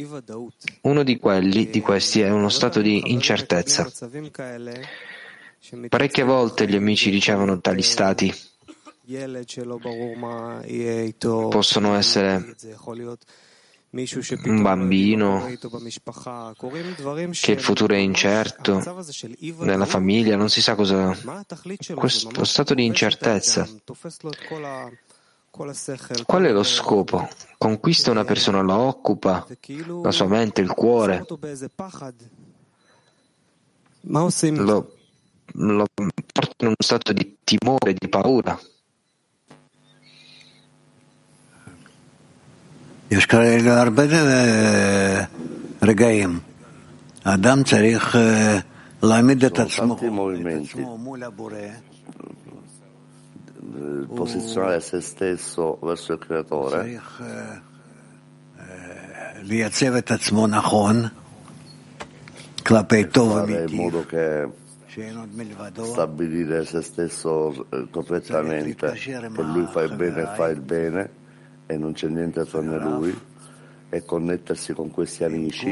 uno 0.83 1.03
di 1.03 1.17
quelli 1.17 1.71
di 1.71 1.81
questi 1.81 2.21
è 2.21 2.29
uno 2.29 2.51
stato 2.51 2.83
di 2.83 3.13
incertezza. 3.13 3.91
Parecchie 5.89 6.25
volte 6.25 6.67
gli 6.67 6.75
amici 6.75 7.11
ricevono 7.11 7.61
tali 7.61 7.83
stati. 7.83 8.33
Possono 11.51 11.95
essere 11.97 12.57
un 14.45 14.63
bambino, 14.63 15.47
che 17.41 17.53
il 17.53 17.61
futuro 17.61 17.95
è 17.95 17.99
incerto, 17.99 18.83
nella 19.59 19.85
famiglia 19.85 20.37
non 20.37 20.49
si 20.49 20.63
sa 20.63 20.75
cosa. 20.75 21.17
Questo 21.95 22.45
stato 22.45 22.75
di 22.75 22.85
incertezza. 22.87 23.69
Qual 25.51 26.45
è 26.45 26.53
lo 26.53 26.63
scopo? 26.63 27.29
Conquista 27.59 28.11
una 28.13 28.25
persona, 28.25 28.63
la 28.63 28.79
occupa, 28.79 29.47
la 30.03 30.13
sua 30.13 30.27
mente, 30.27 30.61
il 30.61 30.73
cuore. 30.73 31.27
Lo 34.03 34.95
lo 35.55 35.87
porta 35.95 36.55
in 36.61 36.67
uno 36.67 36.77
stato 36.79 37.13
di 37.13 37.39
timore, 37.45 37.95
di 37.95 38.09
paura. 38.09 38.59
Sono 49.69 49.95
tanti 49.95 50.09
movimenti. 50.09 50.81
Eh, 53.75 54.07
posizionare 54.15 54.81
se 54.81 55.01
stesso 55.01 55.79
verso 55.83 56.13
il 56.13 56.19
creatore. 56.19 57.01
In 63.69 63.77
modo 63.77 64.07
che 64.07 64.49
stabilire 65.84 66.66
se 66.66 66.82
stesso 66.82 67.68
eh, 67.70 67.88
correttamente, 67.90 68.92
che 68.94 69.20
lui 69.20 69.66
fa 69.68 69.82
il 69.82 69.96
bene 69.96 70.22
e 70.22 70.36
fa 70.36 70.48
il 70.48 70.62
bene 70.62 71.10
e 71.66 71.78
non 71.78 71.94
c'è 71.94 72.08
niente 72.08 72.46
tranne 72.46 72.80
lui 72.80 73.22
e 73.90 74.06
connettersi 74.06 74.74
con 74.74 74.92
questi 74.92 75.24
amici 75.24 75.72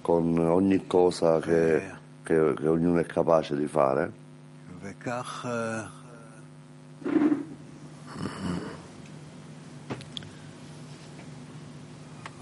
con 0.00 0.38
ogni 0.38 0.86
cosa 0.86 1.38
che, 1.38 1.90
che, 2.22 2.54
che 2.56 2.66
ognuno 2.66 2.98
è 2.98 3.06
capace 3.06 3.56
di 3.56 3.66
fare 3.66 4.20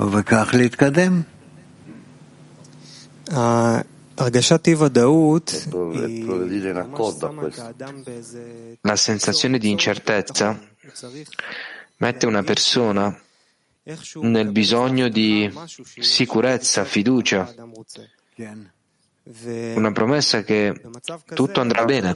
וכך 0.00 0.54
להתקדם. 0.54 1.24
La 8.81 8.95
sensazione 8.95 9.57
di 9.57 9.69
incertezza 9.69 10.59
mette 11.97 12.25
una 12.25 12.43
persona 12.43 13.19
nel 14.21 14.51
bisogno 14.51 15.09
di 15.09 15.51
sicurezza, 15.99 16.85
fiducia, 16.85 17.53
una 19.75 19.91
promessa 19.91 20.43
che 20.43 20.81
tutto 21.33 21.61
andrà 21.61 21.85
bene. 21.85 22.15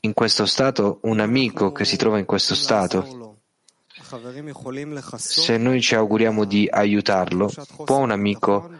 In 0.00 0.12
questo 0.14 0.46
stato, 0.46 0.98
un 1.02 1.20
amico 1.20 1.72
che 1.72 1.84
si 1.84 1.96
trova 1.96 2.18
in 2.18 2.24
questo 2.24 2.54
stato, 2.54 3.40
se 5.16 5.56
noi 5.56 5.80
ci 5.80 5.94
auguriamo 5.94 6.44
di 6.44 6.68
aiutarlo, 6.70 7.50
può 7.84 7.98
un 7.98 8.10
amico 8.10 8.70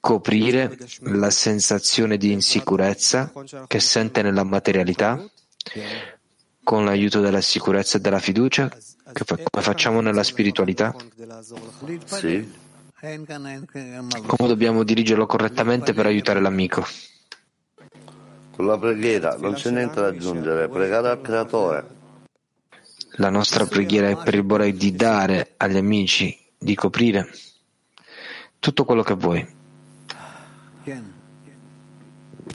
coprire 0.00 0.76
la 1.00 1.30
sensazione 1.30 2.16
di 2.16 2.32
insicurezza 2.32 3.32
che 3.66 3.80
sente 3.80 4.22
nella 4.22 4.44
materialità 4.44 5.22
con 6.62 6.84
l'aiuto 6.84 7.20
della 7.20 7.40
sicurezza 7.40 7.98
e 7.98 8.00
della 8.00 8.18
fiducia, 8.18 8.68
fa, 8.68 9.36
come 9.36 9.64
facciamo 9.64 10.00
nella 10.00 10.22
spiritualità? 10.22 10.94
Sì. 12.04 12.66
Come 13.00 14.48
dobbiamo 14.48 14.82
dirigerlo 14.82 15.24
correttamente 15.24 15.94
per 15.94 16.06
aiutare 16.06 16.40
l'amico? 16.40 16.84
Con 18.54 18.66
la 18.66 18.76
preghiera 18.76 19.36
non 19.38 19.54
c'è 19.54 19.70
niente 19.70 20.00
da 20.00 20.08
aggiungere, 20.08 20.68
pregare 20.68 21.08
al 21.08 21.20
creatore. 21.20 21.96
La 23.12 23.30
nostra 23.30 23.66
preghiera 23.66 24.08
è 24.08 24.16
per 24.16 24.34
il 24.34 24.42
Borei 24.42 24.74
di 24.74 24.94
dare 24.94 25.54
agli 25.56 25.76
amici, 25.76 26.36
di 26.58 26.74
coprire 26.74 27.30
tutto 28.58 28.84
quello 28.84 29.02
che 29.02 29.14
vuoi. 29.14 29.56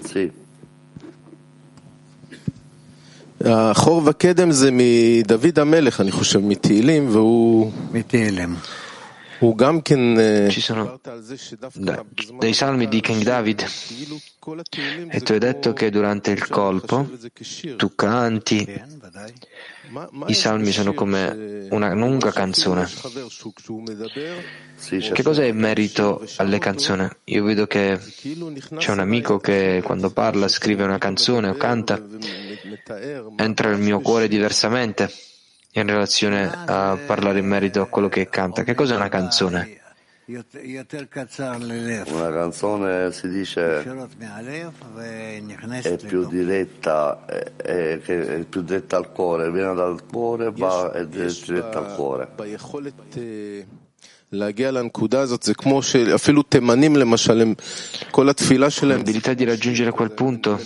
Sì. 0.06 0.30
החור 3.46 4.02
וקדם 4.06 4.52
זה 4.52 4.70
מדוד 4.72 5.60
המלך, 5.60 6.02
אני 6.02 6.12
חושב, 6.12 6.40
מתהילים, 6.40 7.08
והוא... 7.12 7.72
מתהילים. 7.94 8.56
Ci 9.44 10.62
sono 10.62 11.02
dei 12.40 12.54
salmi 12.54 12.88
di 12.88 13.02
King 13.02 13.24
David 13.24 13.66
e 15.10 15.20
tu 15.20 15.34
hai 15.34 15.40
detto 15.40 15.74
che 15.74 15.90
durante 15.90 16.32
il 16.32 16.48
colpo 16.48 17.10
tu 17.76 17.94
canti. 17.94 18.82
I 20.28 20.34
salmi 20.34 20.72
sono 20.72 20.94
come 20.94 21.68
una 21.72 21.94
lunga 21.94 22.32
canzone. 22.32 22.88
Che 24.88 25.24
cosa 25.24 25.44
è 25.44 25.48
in 25.48 25.58
merito 25.58 26.26
alle 26.38 26.60
canzoni? 26.60 27.06
Io 27.26 27.44
vedo 27.44 27.68
che 27.68 28.00
c'è 28.78 28.92
un 28.92 29.00
amico 29.00 29.40
che 29.40 29.82
quando 29.84 30.10
parla 30.12 30.48
scrive 30.48 30.86
una 30.86 30.98
canzone 30.98 31.50
o 31.50 31.56
canta, 31.56 32.02
entra 33.36 33.72
nel 33.72 33.82
mio 33.82 34.00
cuore 34.00 34.30
diversamente 34.30 35.12
in 35.82 35.88
relazione 35.88 36.50
a 36.66 36.98
parlare 37.06 37.40
in 37.40 37.48
merito 37.48 37.82
a 37.82 37.88
quello 37.88 38.10
che 38.10 38.30
canta. 38.30 38.64
Che 38.64 38.76
cos'è 38.76 38.96
una 38.96 39.10
canzone? 39.10 39.80
Una 42.14 42.32
canzone 42.32 43.12
si 43.12 43.28
dice 43.28 43.84
è 45.82 45.98
più 45.98 46.28
diretta, 46.28 47.26
è, 47.26 47.52
è, 47.58 48.00
è 48.00 48.44
più 48.46 48.62
diretta 48.62 48.96
al 48.98 49.12
cuore, 49.12 49.52
viene 49.52 49.74
dal 49.74 50.06
cuore 50.06 50.52
va 50.56 50.92
è 50.94 51.06
diretta 51.08 51.80
al 51.80 51.96
cuore. 51.96 52.30
L'abilità 58.94 59.34
di 59.34 59.44
raggiungere 59.44 59.92
quel 59.92 60.12
punto, 60.12 60.60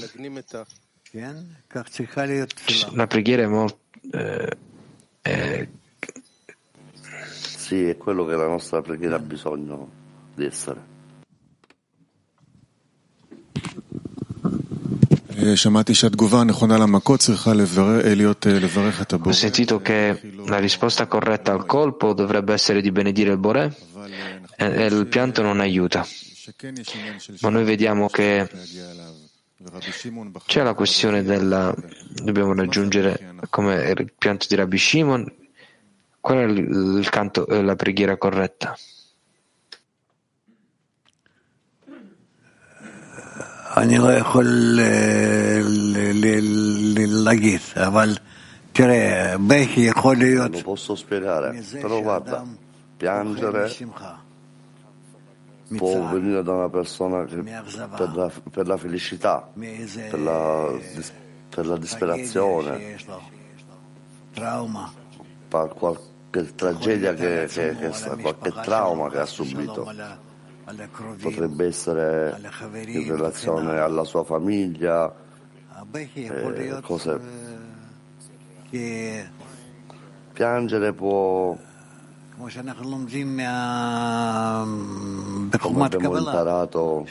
la 2.93 3.07
preghiera 3.07 3.41
è 3.41 3.47
molto 3.47 3.79
eh, 4.11 4.57
eh, 5.27 5.69
sì, 7.57 7.89
è 7.89 7.97
quello 7.97 8.25
che 8.25 8.35
la 8.35 8.47
nostra 8.47 8.81
preghiera 8.81 9.15
ha 9.15 9.19
bisogno 9.19 9.89
di 10.33 10.45
essere. 10.45 10.95
Ho 19.29 19.33
sentito 19.33 19.81
che 19.81 20.19
la 20.47 20.57
risposta 20.57 21.05
corretta 21.05 21.51
al 21.51 21.65
colpo 21.65 22.13
dovrebbe 22.13 22.53
essere 22.53 22.81
di 22.81 22.91
benedire 22.91 23.31
il 23.31 23.37
Boré 23.37 23.75
e 24.55 24.85
il 24.85 25.05
pianto 25.07 25.41
non 25.43 25.59
aiuta. 25.59 26.07
Ma 27.41 27.49
noi 27.49 27.65
vediamo 27.65 28.07
che 28.07 28.49
c'è 30.46 30.62
la 30.62 30.74
questione 30.74 31.22
della 31.22 31.72
dobbiamo 32.24 32.52
raggiungere 32.52 33.34
come 33.48 33.94
il 33.96 34.12
pianto 34.18 34.46
di 34.48 34.56
Rabbi 34.56 34.78
Shimon 34.78 35.32
qual 36.22 36.38
è 36.38 36.44
il 36.44 37.08
canto, 37.10 37.44
la 37.48 37.76
preghiera 37.76 38.16
corretta? 38.16 38.76
אני 43.76 43.98
לא 43.98 44.12
יכול 44.12 44.78
להגיד, 47.24 47.60
אבל 47.76 48.16
תראה, 48.72 49.34
בכי 49.46 49.80
יכול 49.80 50.16
להיות 50.16 50.50
Non 50.50 50.56
lo 50.56 50.62
posso 50.62 50.94
spiegare, 50.94 51.64
però 51.80 52.02
guarda, 52.02 52.44
piangere 52.96 53.70
può 55.75 56.07
venire 56.07 56.43
da 56.43 56.53
una 56.53 56.69
persona 56.69 57.25
che 57.25 57.41
per 57.41 58.11
la, 58.15 58.31
per 58.49 58.67
la 58.67 58.77
felicità, 58.77 59.49
per 59.53 60.19
la, 60.19 60.71
per 61.49 61.65
la 61.65 61.77
disperazione, 61.77 62.97
per 65.47 65.73
qualche 65.75 66.55
tragedia 66.55 67.13
che, 67.13 67.47
che, 67.49 67.75
che, 67.75 67.91
qualche 68.21 68.53
trauma 68.61 69.09
che 69.09 69.19
ha 69.19 69.25
subito. 69.25 69.91
Potrebbe 71.21 71.65
essere 71.65 72.37
in 72.87 73.09
relazione 73.09 73.79
alla 73.79 74.03
sua 74.03 74.23
famiglia, 74.23 75.13
eh, 75.91 76.79
cose. 76.81 77.19
Piangere 80.33 80.93
può 80.93 81.57
come 85.59 85.85
abbiamo 85.85 86.17
imparato 86.17 87.07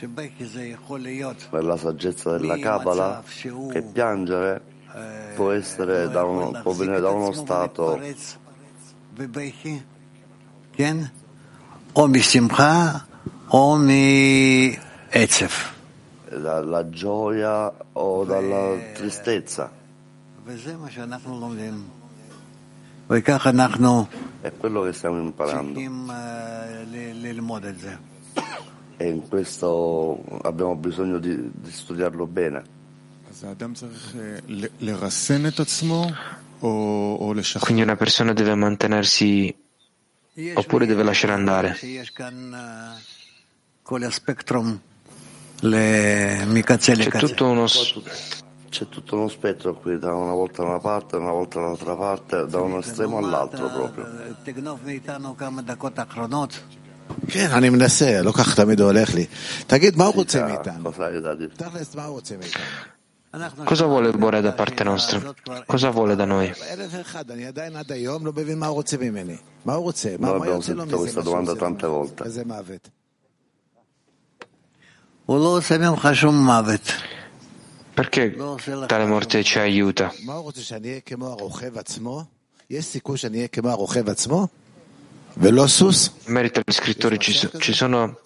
nella 1.51 1.77
saggezza 1.77 2.37
della 2.39 2.57
Kabbalah, 2.59 3.22
che 3.72 3.83
piangere 3.83 4.62
può, 5.35 5.51
essere 5.51 6.09
da 6.09 6.22
uno, 6.22 6.61
può 6.62 6.72
venire 6.72 7.01
da 7.01 7.11
uno 7.11 7.33
stato 7.33 8.01
dalla 16.29 16.89
gioia 16.89 17.72
o 17.93 18.24
dalla 18.24 18.77
tristezza. 18.95 19.70
È 24.41 24.53
quello 24.57 24.83
che 24.83 24.93
stiamo 24.93 25.21
imparando. 25.21 25.79
E 28.97 29.09
in 29.09 29.29
questo 29.29 30.23
abbiamo 30.43 30.75
bisogno 30.77 31.19
di, 31.19 31.51
di 31.53 31.71
studiarlo 31.71 32.27
bene. 32.27 32.65
Quindi 37.61 37.83
una 37.83 37.97
persona 37.97 38.33
deve 38.33 38.55
mantenersi 38.55 39.55
oppure 40.55 40.87
deve 40.87 41.03
lasciare 41.03 41.33
andare. 41.35 41.77
C'è 47.11 47.27
tutto 47.29 47.47
uno 47.49 47.67
c'è 48.76 48.88
tutto 48.88 49.18
uno 49.18 49.28
spettro 49.28 49.74
qui, 49.74 50.00
da 50.00 50.16
una 50.16 50.32
volta 50.32 50.64
da 50.64 50.70
una 50.70 50.80
parte, 50.80 51.18
una 51.18 51.32
volta 51.32 51.60
dall'altra 51.60 51.96
parte, 51.96 52.46
da 52.48 52.62
un 52.62 52.78
estremo 52.78 53.18
all'altro 53.18 53.68
proprio. 53.68 54.06
כן, 57.28 57.48
אני 57.52 57.70
מנסה, 57.70 58.22
לא 58.22 58.32
כך 58.32 58.56
תמיד 58.56 58.80
הולך 58.80 59.14
לי. 59.14 59.26
תגיד, 59.68 59.98
מה 59.98 60.06
הוא 60.06 60.14
רוצה 60.14 60.46
מאיתנו? 60.46 60.92
תכלס, 61.58 61.96
מה 61.96 62.06
הוא 62.06 62.16
רוצה 62.16 62.38
מאיתנו? 62.38 62.64
Cosa 63.66 63.86
vuole 63.86 64.10
il 64.10 64.18
Bore 64.18 64.42
da 64.42 64.52
parte 64.52 64.84
nostra? 64.84 65.34
Cosa 65.66 65.89
vuole 65.89 66.16
da 66.16 66.26
noi? 66.26 66.52
אני 67.30 67.46
עדיין 67.46 67.76
עד 67.76 67.92
היום 67.92 68.26
לא 68.26 68.32
מבין 68.36 68.60
מה 68.60 68.68
הוא 68.68 68.76
רוצה 68.76 68.98
ממני. 68.98 69.36
מה 69.66 69.74
הוא 69.74 69.84
רוצה? 69.84 70.16
מה 70.20 70.48
יוצא 70.48 70.74
לו 70.74 70.86
מזה? 70.86 70.96
questa 70.98 71.22
domanda 71.22 71.56
tante 71.56 71.88
volte. 71.88 72.24
Perché 77.97 78.37
tale 78.87 79.07
morte 79.07 79.43
ci 79.43 79.59
aiuta? 79.59 80.13
In 86.27 86.35
merito 86.35 86.61
agli 86.61 86.75
scrittori 86.75 87.19
ci, 87.19 87.33
so, 87.33 87.51
ci 87.59 87.73
sono 87.73 88.19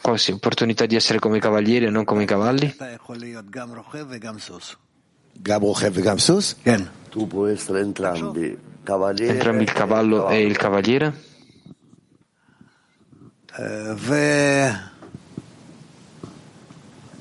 quasi 0.00 0.32
opportunità 0.32 0.86
di 0.86 0.96
essere 0.96 1.20
come 1.20 1.36
i 1.36 1.40
cavalieri 1.40 1.84
e 1.84 1.90
non 1.90 2.02
come 2.02 2.24
i 2.24 2.26
cavalli? 2.26 2.74
Tu 7.08 7.26
puoi 7.28 7.52
essere 7.52 7.78
entrambi, 7.78 8.58
cavaliere 8.82 9.34
Entrambi 9.34 9.62
il 9.62 9.72
cavallo 9.72 10.28
e 10.30 10.42
il 10.42 10.56
cavaliere? 10.56 11.14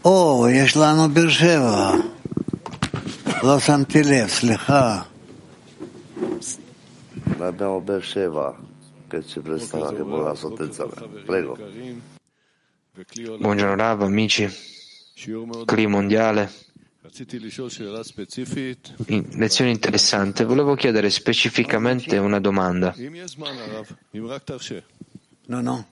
או, 0.04 0.46
יש 0.48 0.76
לנו 0.76 1.08
באר 1.08 1.28
שבע. 1.28 1.92
לא 3.42 3.60
שמתי 3.60 4.02
לב, 4.02 4.28
סליחה. 4.28 5.02
Abbiamo 7.38 7.80
Beersheba 7.80 8.56
che 9.08 9.24
ci 9.24 9.40
presta 9.40 9.92
che 9.92 10.02
voleva 10.02 10.34
sottenzare. 10.34 10.90
Prego. 11.24 11.56
Buongiorno 13.38 13.76
Rav, 13.76 14.02
amici. 14.02 14.48
Cli 15.64 15.86
mondiale. 15.86 16.50
In 19.06 19.28
lezione 19.32 19.70
interessante. 19.70 20.44
Volevo 20.44 20.74
chiedere 20.74 21.08
specificamente 21.10 22.16
una 22.18 22.40
domanda. 22.40 22.94
No, 25.46 25.60
no. 25.60 25.86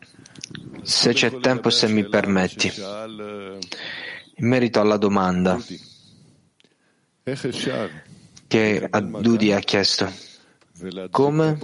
Se 0.82 1.14
c'è 1.14 1.40
tempo, 1.40 1.70
se 1.70 1.88
mi 1.88 2.08
permetti. 2.08 2.72
In 4.36 4.48
merito 4.48 4.80
alla 4.80 4.98
domanda 4.98 5.60
che 8.48 8.90
Dudi 9.20 9.52
ha 9.52 9.60
chiesto, 9.60 10.12
come, 11.12 11.58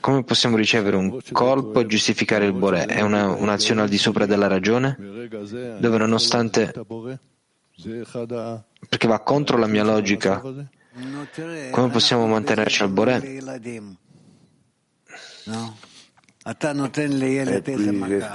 come 0.00 0.24
possiamo 0.24 0.56
ricevere 0.56 0.96
un 0.96 1.18
colpo 1.32 1.80
e 1.80 1.86
giustificare 1.86 2.46
il 2.46 2.52
Boré? 2.52 2.86
È 2.86 3.00
una, 3.00 3.28
un'azione 3.28 3.82
al 3.82 3.88
di 3.88 3.98
sopra 3.98 4.26
della 4.26 4.48
ragione? 4.48 4.96
Dove 5.78 5.98
nonostante, 5.98 6.72
perché 8.88 9.06
va 9.06 9.20
contro 9.20 9.56
la 9.56 9.66
mia 9.66 9.84
logica, 9.84 10.42
Come 11.70 11.90
possiamo 11.90 12.26
mantenerci 12.26 12.82
al 12.82 12.90
Boré? 15.48 15.76
E 17.56 17.62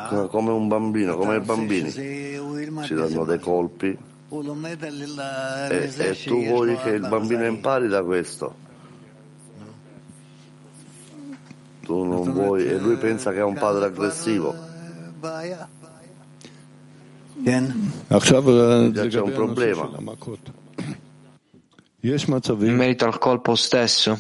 qui 0.09 0.27
come 0.29 0.51
un 0.51 0.67
bambino, 0.67 1.15
come 1.17 1.37
i 1.37 1.39
bambini, 1.39 1.91
ci 1.91 2.93
danno 2.93 3.25
dei 3.25 3.39
colpi 3.39 3.97
e, 5.69 5.93
e 5.95 6.15
tu 6.23 6.43
vuoi 6.45 6.75
che 6.77 6.89
il 6.89 7.07
bambino 7.07 7.45
impari 7.45 7.87
da 7.87 8.03
questo. 8.03 8.55
Tu 11.81 12.03
non 12.03 12.31
vuoi 12.31 12.65
e 12.65 12.77
lui 12.77 12.95
pensa 12.97 13.31
che 13.31 13.39
è 13.39 13.43
un 13.43 13.53
padre 13.55 13.85
aggressivo. 13.85 14.55
Già 18.91 19.07
c'è 19.07 19.19
un 19.21 19.31
problema. 19.33 19.89
In 22.01 22.75
merito 22.75 23.05
al 23.05 23.17
colpo 23.17 23.55
stesso, 23.55 24.19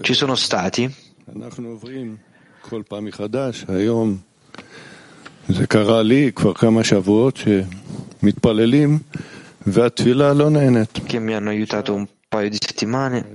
ci 0.00 0.14
sono 0.14 0.34
stati 0.34 1.11
כל 2.61 2.81
פעם 2.87 3.05
מחדש, 3.05 3.65
היום 3.67 4.17
זה 5.49 5.67
קרה 5.67 6.03
לי 6.03 6.31
כבר 6.35 6.53
כמה 6.53 6.83
שבועות 6.83 7.37
שמתפללים 7.37 8.99
והתפילה 9.67 10.33
לא 10.33 10.49
נהנית. 10.49 10.99
Che 11.07 11.19
mi 11.19 11.33
hanno 11.33 11.49
aiutato 11.49 11.93
un 11.93 12.07
paio 12.29 12.49
di 12.49 12.57
settimane. 12.59 13.25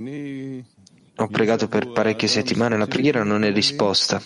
Ho 1.17 1.27
pregato 1.27 1.67
per 1.67 1.91
parecchie 1.91 2.27
settimane, 2.27 2.77
la 2.77 2.87
preghiera 2.87 3.23
non 3.23 3.43
è 3.43 3.51
risposta. 3.51 4.21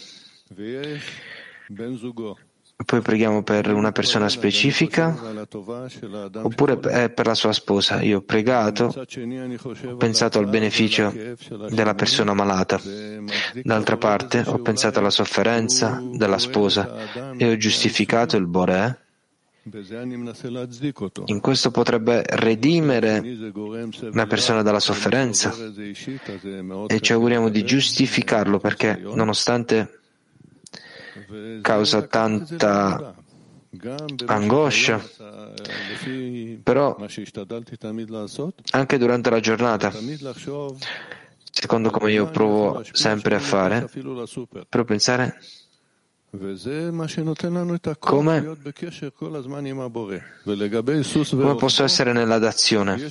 Poi 2.85 3.01
preghiamo 3.01 3.43
per 3.43 3.72
una 3.72 3.93
persona 3.93 4.28
specifica 4.28 5.16
oppure 6.43 6.76
per 6.78 7.26
la 7.26 7.35
sua 7.35 7.53
sposa. 7.53 8.01
Io 8.03 8.18
ho 8.18 8.22
pregato, 8.22 8.93
ho 8.95 9.97
pensato 9.97 10.39
al 10.39 10.49
beneficio 10.49 11.12
della 11.70 11.95
persona 11.95 12.35
malata. 12.35 12.80
D'altra 13.62 13.97
parte 13.97 14.43
ho 14.47 14.59
pensato 14.59 14.99
alla 14.99 15.11
sofferenza 15.11 16.03
della 16.12 16.39
sposa 16.39 17.35
e 17.37 17.51
ho 17.51 17.57
giustificato 17.57 18.37
il 18.37 18.47
Boré. 18.47 18.99
In 21.26 21.39
questo 21.41 21.70
potrebbe 21.70 22.24
redimere 22.26 23.22
la 24.12 24.26
persona 24.26 24.62
dalla 24.62 24.80
sofferenza 24.80 25.55
e 26.89 27.01
ci 27.01 27.12
auguriamo 27.12 27.49
di 27.49 27.64
giustificarlo 27.64 28.59
perché 28.59 29.01
nonostante 29.01 30.02
causa 31.61 32.03
tanta 32.03 33.15
angoscia, 34.27 35.03
però 36.63 36.97
anche 38.71 38.99
durante 38.99 39.31
la 39.31 39.41
giornata, 39.41 39.93
secondo 41.51 41.91
come 41.91 42.13
io 42.13 42.31
provo 42.31 42.83
sempre 42.93 43.37
a 43.37 43.41
fare, 43.41 43.89
però 44.69 44.85
pensare 44.85 45.39
come, 47.99 48.57
come 51.29 51.55
posso 51.57 51.85
essere 51.85 52.13
nella 52.13 52.39
dazione. 52.39 53.11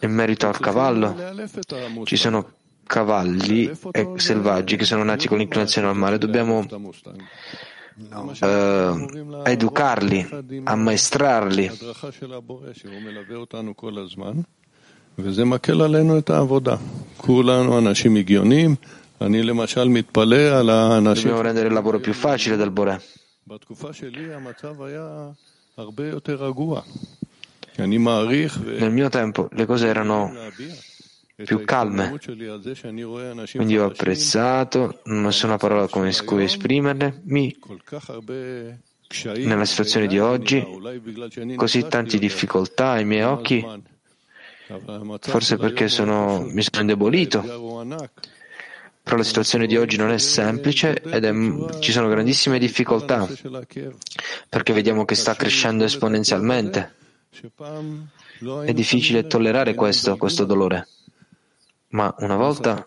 In 0.00 0.12
merito 0.12 0.46
al 0.46 0.58
cavallo, 0.60 1.16
ci 2.04 2.16
sono 2.16 2.57
cavalli 2.87 3.71
e 3.91 4.13
selvaggi 4.15 4.75
che 4.75 4.85
sono 4.85 5.03
nati 5.03 5.27
con 5.27 5.37
l'inclinazione 5.37 5.87
al 5.87 5.95
male, 5.95 6.17
dobbiamo 6.17 6.65
eh, 8.41 8.93
educarli, 9.43 10.27
ammaestrarli. 10.63 11.71
וזה 15.17 15.45
מקל 15.45 15.81
עלינו 15.81 16.17
את 16.17 16.29
העבודה. 16.29 16.75
כולנו 17.17 17.77
אנשים 17.77 18.15
הגיוניים, 18.15 18.75
אני 19.21 19.43
למשל 19.43 19.87
מתפלא 19.87 20.59
על 20.59 20.69
האנשים... 20.69 21.31
Dobbiamo 21.31 21.41
rendere 21.41 21.67
il 21.67 21.73
lavoro 21.73 21.99
più 21.99 22.13
facile 22.13 22.57
del 22.57 22.69
Boré. 22.69 22.97
בתקופה 23.47 23.93
שלי 23.93 24.33
המצב 24.33 24.81
היה 24.81 25.29
הרבה 25.77 26.07
יותר 26.07 26.45
רגוע. 26.45 26.81
אני 27.79 27.97
מעריך... 27.97 28.59
Nel 28.79 28.91
mio 28.91 29.09
tempo 29.09 29.47
le 29.51 29.65
cose 29.65 29.87
erano 29.87 30.31
più 31.44 31.64
calme. 31.64 32.18
Quindi 33.52 33.78
ho 33.78 33.86
apprezzato, 33.86 35.00
non 35.04 35.32
so 35.32 35.46
una 35.46 35.56
parola 35.56 35.86
come 35.86 36.12
cui 36.24 36.44
esprimerle, 36.44 37.20
mi, 37.24 37.56
nella 39.36 39.64
situazione 39.64 40.06
di 40.06 40.18
oggi, 40.18 40.64
così 41.56 41.86
tante 41.86 42.18
difficoltà 42.18 42.90
ai 42.90 43.04
miei 43.04 43.22
occhi, 43.22 43.64
forse 45.20 45.56
perché 45.56 45.88
sono, 45.88 46.40
mi 46.40 46.62
sono 46.62 46.80
indebolito. 46.80 47.40
Però 49.02 49.16
la 49.16 49.24
situazione 49.24 49.66
di 49.66 49.76
oggi 49.76 49.96
non 49.96 50.10
è 50.10 50.18
semplice 50.18 51.00
ed 51.00 51.24
è, 51.24 51.32
ci 51.78 51.92
sono 51.92 52.08
grandissime 52.08 52.58
difficoltà 52.58 53.26
perché 54.50 54.72
vediamo 54.74 55.06
che 55.06 55.14
sta 55.14 55.34
crescendo 55.34 55.84
esponenzialmente. 55.84 56.96
È 58.64 58.72
difficile 58.74 59.26
tollerare 59.26 59.74
questo, 59.74 60.16
questo 60.18 60.44
dolore. 60.44 60.86
Ma 61.90 62.14
una 62.18 62.36
volta 62.36 62.84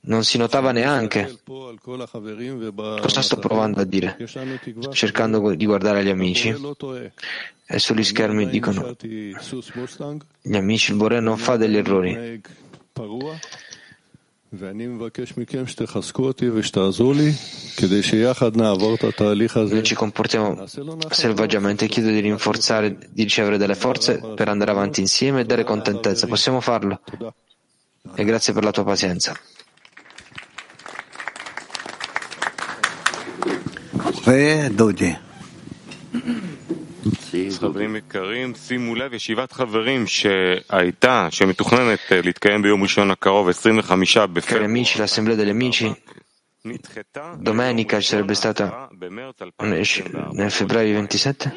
non 0.00 0.24
si 0.24 0.36
notava 0.36 0.72
neanche. 0.72 1.38
Cosa 1.80 3.22
sto 3.22 3.38
provando 3.38 3.80
a 3.80 3.84
dire? 3.84 4.16
Sto 4.26 4.92
cercando 4.92 5.54
di 5.54 5.64
guardare 5.64 6.04
gli 6.04 6.10
amici 6.10 6.54
e 7.66 7.78
sugli 7.78 8.04
schermi 8.04 8.46
dicono 8.48 8.94
gli 9.00 10.56
amici 10.56 10.90
il 10.90 10.96
Boré 10.98 11.20
non 11.20 11.38
fa 11.38 11.56
degli 11.56 11.76
errori. 11.76 12.42
Noi 19.74 19.82
ci 19.82 19.94
comportiamo 19.94 20.64
selvaggiamente, 21.10 21.88
chiedo 21.88 22.08
di 22.08 22.20
rinforzare, 22.20 22.96
di 23.10 23.22
ricevere 23.24 23.58
delle 23.58 23.74
forze 23.74 24.20
per 24.34 24.48
andare 24.48 24.70
avanti 24.70 25.00
insieme 25.00 25.40
e 25.40 25.44
dare 25.44 25.64
contentezza. 25.64 26.26
Possiamo 26.26 26.60
farlo? 26.60 27.00
E 28.14 28.24
grazie 28.24 28.52
per 28.52 28.62
la 28.64 28.70
tua 28.70 28.84
pazienza. 28.84 29.36
Dodi. 34.72 35.18
חברים 37.59 37.95
יקרים, 37.95 38.55
שימו 38.55 38.95
לב, 38.95 39.13
ישיבת 39.13 39.51
חברים 39.51 40.07
שהייתה, 40.07 41.27
שמתוכננת 41.31 41.99
להתקיים 42.11 42.61
ביום 42.61 42.81
ראשון 42.83 43.11
הקרוב, 43.11 43.49
25 43.49 44.17
Cari 44.17 44.63
amici, 44.65 44.97
l'assemblea 44.99 45.35
degli 45.35 45.49
amici 45.49 45.93
domenica 47.37 47.99
ci 48.01 48.07
sarebbe 48.07 48.33
stata 48.33 48.89
nel 48.97 50.51
febbraio 50.51 50.93
27 50.93 51.53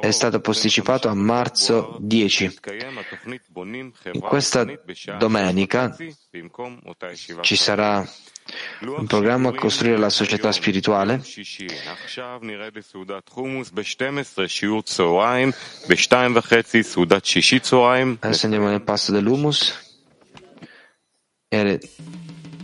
è 0.00 0.10
stato 0.10 0.40
posticipato 0.40 1.08
a 1.08 1.14
marzo 1.14 1.96
10 2.00 2.58
in 4.12 4.20
questa 4.20 4.66
domenica 5.18 5.96
ci 7.40 7.56
sarà 7.56 8.06
un 8.81 9.05
programma 9.07 9.49
a 9.49 9.53
costruire 9.53 9.97
la 9.97 10.09
società 10.09 10.51
spirituale? 10.51 11.21
Adesso 18.19 18.45
andiamo 18.45 18.67
nel 18.69 18.81
passo 18.81 19.11
dell'humus. 19.11 19.89
E 21.47 21.79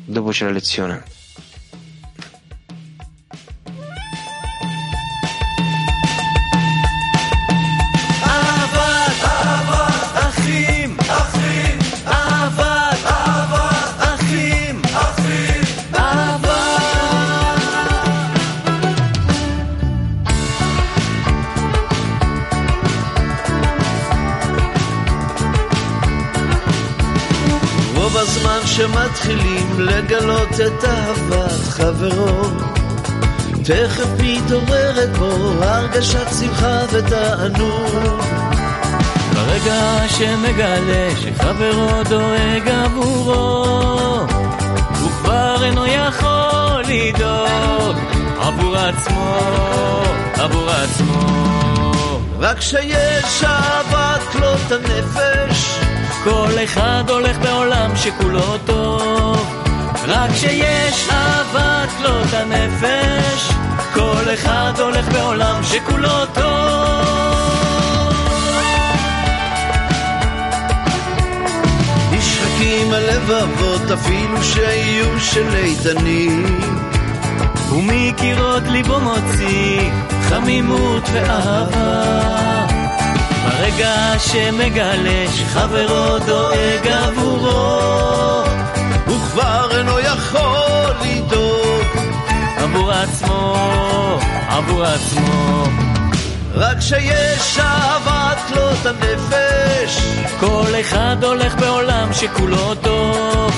dopo 0.05 0.29
c'è 0.29 0.45
la 0.45 0.51
lezione 0.51 1.15
שמתחילים 29.27 29.79
לגלות 29.79 30.53
את 30.53 30.83
אהבת 30.85 31.51
חברו. 31.69 32.41
תכף 33.63 34.07
מתעוררת 34.19 35.17
בו 35.17 35.31
הרגשת 35.61 36.27
שמחה 36.39 36.79
ותענוג. 36.91 38.21
ברגע 39.33 40.07
שמגלה 40.07 41.09
שחברו 41.21 42.03
דואג 42.09 42.67
עבורו 42.67 44.19
הוא 44.99 45.11
כבר 45.21 45.63
אינו 45.63 45.85
יכול 45.85 46.83
לדאוג 46.87 47.97
עבור 48.39 48.77
עצמו, 48.77 49.39
עבור 50.33 50.69
עצמו. 50.69 52.19
רק 52.39 52.57
כשיש 52.57 53.43
אהבת 53.43 54.21
כלות 54.31 54.71
הנפש 54.71 55.86
כל 56.23 56.63
אחד 56.63 57.03
הולך 57.09 57.37
בעולם 57.37 57.95
שכולו 57.95 58.57
טוב. 58.65 59.53
רק 60.07 60.31
כשיש 60.31 61.09
אהבת 61.09 61.89
כלות 61.97 62.33
הנפש 62.33 63.51
כל 63.93 64.33
אחד 64.33 64.73
הולך 64.79 65.07
בעולם 65.13 65.63
שכולו 65.63 66.25
טוב. 66.33 66.47
נשחקים 72.11 72.93
הלבבות 72.93 73.91
אפילו 73.91 74.43
שיהיו 74.43 75.19
של 75.19 75.55
איתנים. 75.55 76.59
ומקירות 77.71 78.63
ליבו 78.67 78.99
מוציא 78.99 79.91
חמימות 80.21 81.03
ואהבה 81.13 82.56
ברגע 83.47 84.13
שמגלה 84.19 85.25
שחברו 85.31 86.19
דואג 86.25 86.87
עבורו 86.87 87.79
הוא 89.05 89.19
כבר 89.31 89.77
אינו 89.77 89.99
יכול 89.99 90.91
לדאוג. 91.01 91.87
עבור 92.57 92.91
עצמו, 92.91 93.55
עבור 94.47 94.83
עצמו. 94.83 95.63
רק 96.53 96.77
כשיש 96.77 97.59
אהבת 97.59 98.37
כלות 98.47 98.85
הנפש 98.85 100.01
כל 100.39 100.71
אחד 100.81 101.23
הולך 101.23 101.55
בעולם 101.55 102.13
שכולו 102.13 102.75
טוב. 102.75 103.51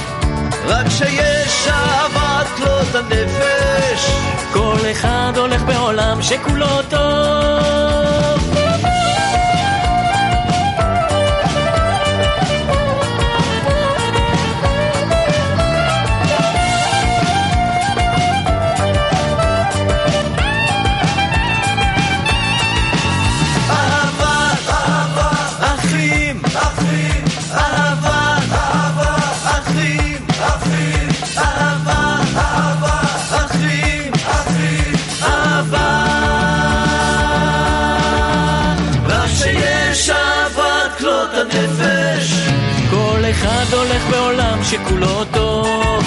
רק 0.65 0.87
כשיש 0.87 1.67
אהבת 1.67 2.47
כלות 2.57 2.95
הנפש 2.95 4.11
כל 4.53 4.77
אחד 4.91 5.31
הולך 5.35 5.61
בעולם 5.61 6.21
שכולו 6.21 6.81
טוב 6.89 8.59
שכולו 44.69 45.25
טוב. 45.25 46.03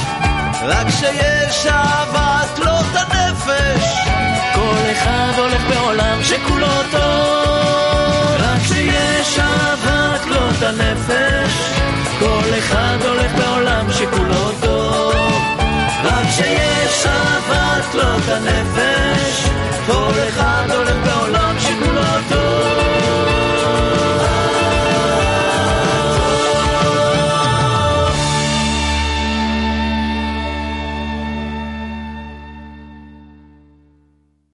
רק 0.62 0.86
כשיש 0.88 1.66
אהבת 1.66 2.56
כלות 2.56 2.86
הנפש. 2.94 3.98
כל 4.54 4.76
אחד 4.92 5.32
הולך 5.36 5.62
בעולם 5.68 6.22
שכולו 6.22 6.82
טוב. 6.90 8.36
רק 8.38 8.62
כשיש 8.64 9.38
אהבת 9.38 10.20
כלות 10.24 10.62
הנפש. 10.62 11.52
כל 12.18 12.58
אחד 12.58 12.96
הולך 13.04 13.32
בעולם 13.34 13.86
שכולו 13.92 14.52
טוב. 14.60 15.14
רק 16.04 16.26
כשיש 16.28 17.06
אהבת 17.06 17.84
כלות 17.92 18.28
הנפש. 18.28 19.48
כל 19.86 20.12
אחד 20.28 20.64
הולך 20.70 20.96
בעולם 21.04 21.22